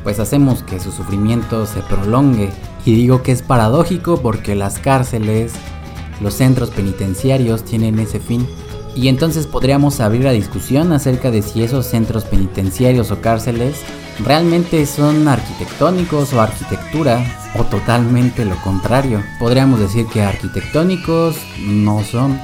pues 0.05 0.21
hacemos 0.21 0.63
que 0.63 0.79
su 0.79 0.93
sufrimiento 0.93 1.67
se 1.67 1.81
prolongue. 1.81 2.51
Y 2.87 2.95
digo 2.95 3.23
que 3.23 3.33
es 3.33 3.43
paradójico 3.43 4.21
porque 4.21 4.55
las 4.55 4.79
cárceles, 4.79 5.53
los 6.21 6.35
centros 6.35 6.71
penitenciarios 6.71 7.65
tienen 7.65 7.99
ese 7.99 8.21
fin. 8.21 8.47
Y 8.95 9.09
entonces 9.09 9.47
podríamos 9.47 10.01
abrir 10.01 10.25
la 10.25 10.33
discusión 10.33 10.93
acerca 10.93 11.31
de 11.31 11.43
si 11.43 11.63
esos 11.63 11.87
centros 11.87 12.25
penitenciarios 12.25 13.11
o 13.11 13.21
cárceles 13.21 13.83
realmente 14.25 14.87
son 14.87 15.27
arquitectónicos 15.27 16.33
o 16.33 16.41
arquitectura 16.41 17.25
o 17.59 17.65
totalmente 17.65 18.45
lo 18.45 18.57
contrario. 18.63 19.23
Podríamos 19.39 19.81
decir 19.81 20.07
que 20.07 20.23
arquitectónicos 20.23 21.37
no 21.61 22.03
son, 22.05 22.39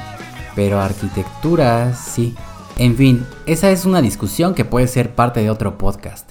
pero 0.55 0.81
arquitectura 0.81 1.95
sí. 1.95 2.35
En 2.77 2.97
fin, 2.97 3.27
esa 3.47 3.71
es 3.71 3.85
una 3.85 4.03
discusión 4.03 4.55
que 4.55 4.65
puede 4.65 4.89
ser 4.89 5.15
parte 5.15 5.41
de 5.41 5.51
otro 5.51 5.79
podcast. 5.79 6.31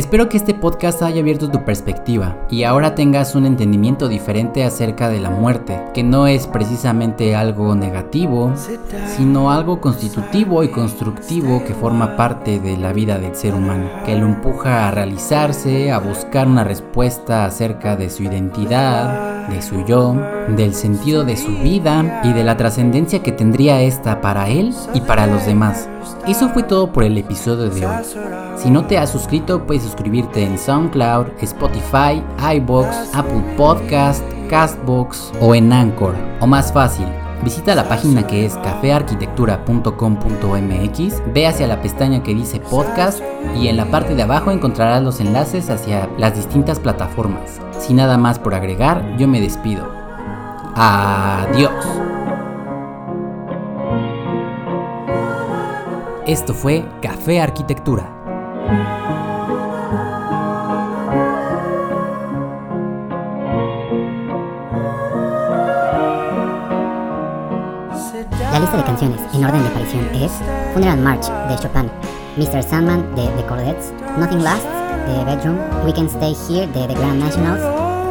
Espero 0.00 0.30
que 0.30 0.38
este 0.38 0.54
podcast 0.54 1.02
haya 1.02 1.20
abierto 1.20 1.50
tu 1.50 1.62
perspectiva 1.62 2.34
y 2.48 2.62
ahora 2.62 2.94
tengas 2.94 3.34
un 3.34 3.44
entendimiento 3.44 4.08
diferente 4.08 4.64
acerca 4.64 5.10
de 5.10 5.20
la 5.20 5.28
muerte, 5.28 5.78
que 5.92 6.02
no 6.02 6.26
es 6.26 6.46
precisamente 6.46 7.36
algo 7.36 7.74
negativo, 7.74 8.50
sino 9.18 9.50
algo 9.50 9.82
constitutivo 9.82 10.64
y 10.64 10.70
constructivo 10.70 11.62
que 11.66 11.74
forma 11.74 12.16
parte 12.16 12.60
de 12.60 12.78
la 12.78 12.94
vida 12.94 13.18
del 13.18 13.36
ser 13.36 13.54
humano, 13.54 13.90
que 14.06 14.16
lo 14.16 14.24
empuja 14.24 14.88
a 14.88 14.90
realizarse, 14.90 15.92
a 15.92 15.98
buscar 15.98 16.48
una 16.48 16.64
respuesta 16.64 17.44
acerca 17.44 17.94
de 17.94 18.08
su 18.08 18.22
identidad, 18.22 19.48
de 19.48 19.60
su 19.60 19.84
yo, 19.84 20.16
del 20.48 20.72
sentido 20.72 21.24
de 21.24 21.36
su 21.36 21.58
vida 21.58 22.22
y 22.24 22.32
de 22.32 22.42
la 22.42 22.56
trascendencia 22.56 23.22
que 23.22 23.32
tendría 23.32 23.82
esta 23.82 24.22
para 24.22 24.48
él 24.48 24.74
y 24.94 25.02
para 25.02 25.26
los 25.26 25.44
demás. 25.44 25.90
Eso 26.26 26.48
fue 26.48 26.62
todo 26.62 26.90
por 26.90 27.04
el 27.04 27.18
episodio 27.18 27.68
de 27.68 27.86
hoy. 27.86 27.96
Si 28.56 28.70
no 28.70 28.86
te 28.86 28.98
has 28.98 29.10
suscrito, 29.10 29.66
puedes 29.66 29.84
suscribirte 29.90 30.44
en 30.44 30.56
SoundCloud, 30.56 31.26
Spotify, 31.40 32.22
iBox, 32.54 33.12
Apple 33.12 33.42
Podcast, 33.56 34.22
Castbox 34.48 35.32
o 35.40 35.52
en 35.54 35.72
Anchor. 35.72 36.14
O 36.40 36.46
más 36.46 36.72
fácil, 36.72 37.06
visita 37.42 37.74
la 37.74 37.88
página 37.88 38.24
que 38.24 38.46
es 38.46 38.54
cafearquitectura.com.mx, 38.56 41.32
ve 41.34 41.46
hacia 41.48 41.66
la 41.66 41.82
pestaña 41.82 42.22
que 42.22 42.34
dice 42.34 42.60
podcast 42.60 43.20
y 43.56 43.66
en 43.66 43.76
la 43.76 43.86
parte 43.86 44.14
de 44.14 44.22
abajo 44.22 44.52
encontrarás 44.52 45.02
los 45.02 45.20
enlaces 45.20 45.70
hacia 45.70 46.08
las 46.18 46.36
distintas 46.36 46.78
plataformas. 46.78 47.60
Sin 47.78 47.96
nada 47.96 48.16
más 48.16 48.38
por 48.38 48.54
agregar, 48.54 49.16
yo 49.18 49.26
me 49.26 49.40
despido. 49.40 49.90
Adiós. 50.76 51.72
Esto 56.26 56.54
fue 56.54 56.84
Café 57.02 57.40
Arquitectura. 57.40 59.09
En 69.40 69.46
orden 69.46 69.62
de 69.62 69.68
aparición 69.68 70.04
es 70.14 70.32
Funeral 70.74 71.00
March 71.00 71.26
de 71.48 71.56
Chopin, 71.56 71.90
Mr. 72.36 72.62
Sandman 72.62 73.14
de 73.14 73.26
The 73.26 73.46
Cordettes, 73.46 73.92
Nothing 74.18 74.42
Lasts 74.42 74.68
de 75.06 75.24
Bedroom, 75.24 75.58
We 75.84 75.94
Can 75.94 76.08
Stay 76.08 76.36
Here 76.48 76.66
de 76.66 76.86
The 76.86 76.94
Grand 76.94 77.20
Nationals, 77.20 77.60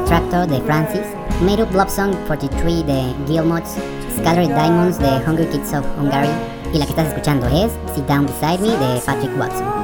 Tractor 0.07 0.47
de 0.47 0.59
Francis, 0.61 1.05
Made 1.41 1.61
Up 1.61 1.71
Love 1.73 1.89
Song 1.91 2.15
43 2.25 2.85
de 2.85 3.13
Gilmots, 3.27 3.75
Scattered 4.17 4.49
Diamonds 4.49 4.97
de 4.97 5.09
Hunger 5.25 5.47
Kids 5.49 5.71
of 5.73 5.85
Hungary. 5.99 6.29
Y 6.73 6.79
la 6.79 6.85
que 6.85 6.91
estás 6.91 7.07
escuchando 7.07 7.47
es 7.47 7.71
Sit 7.93 8.05
Down 8.07 8.25
Beside 8.25 8.59
Me 8.59 8.69
de 8.69 8.99
Patrick 9.01 9.39
Watson. 9.39 9.78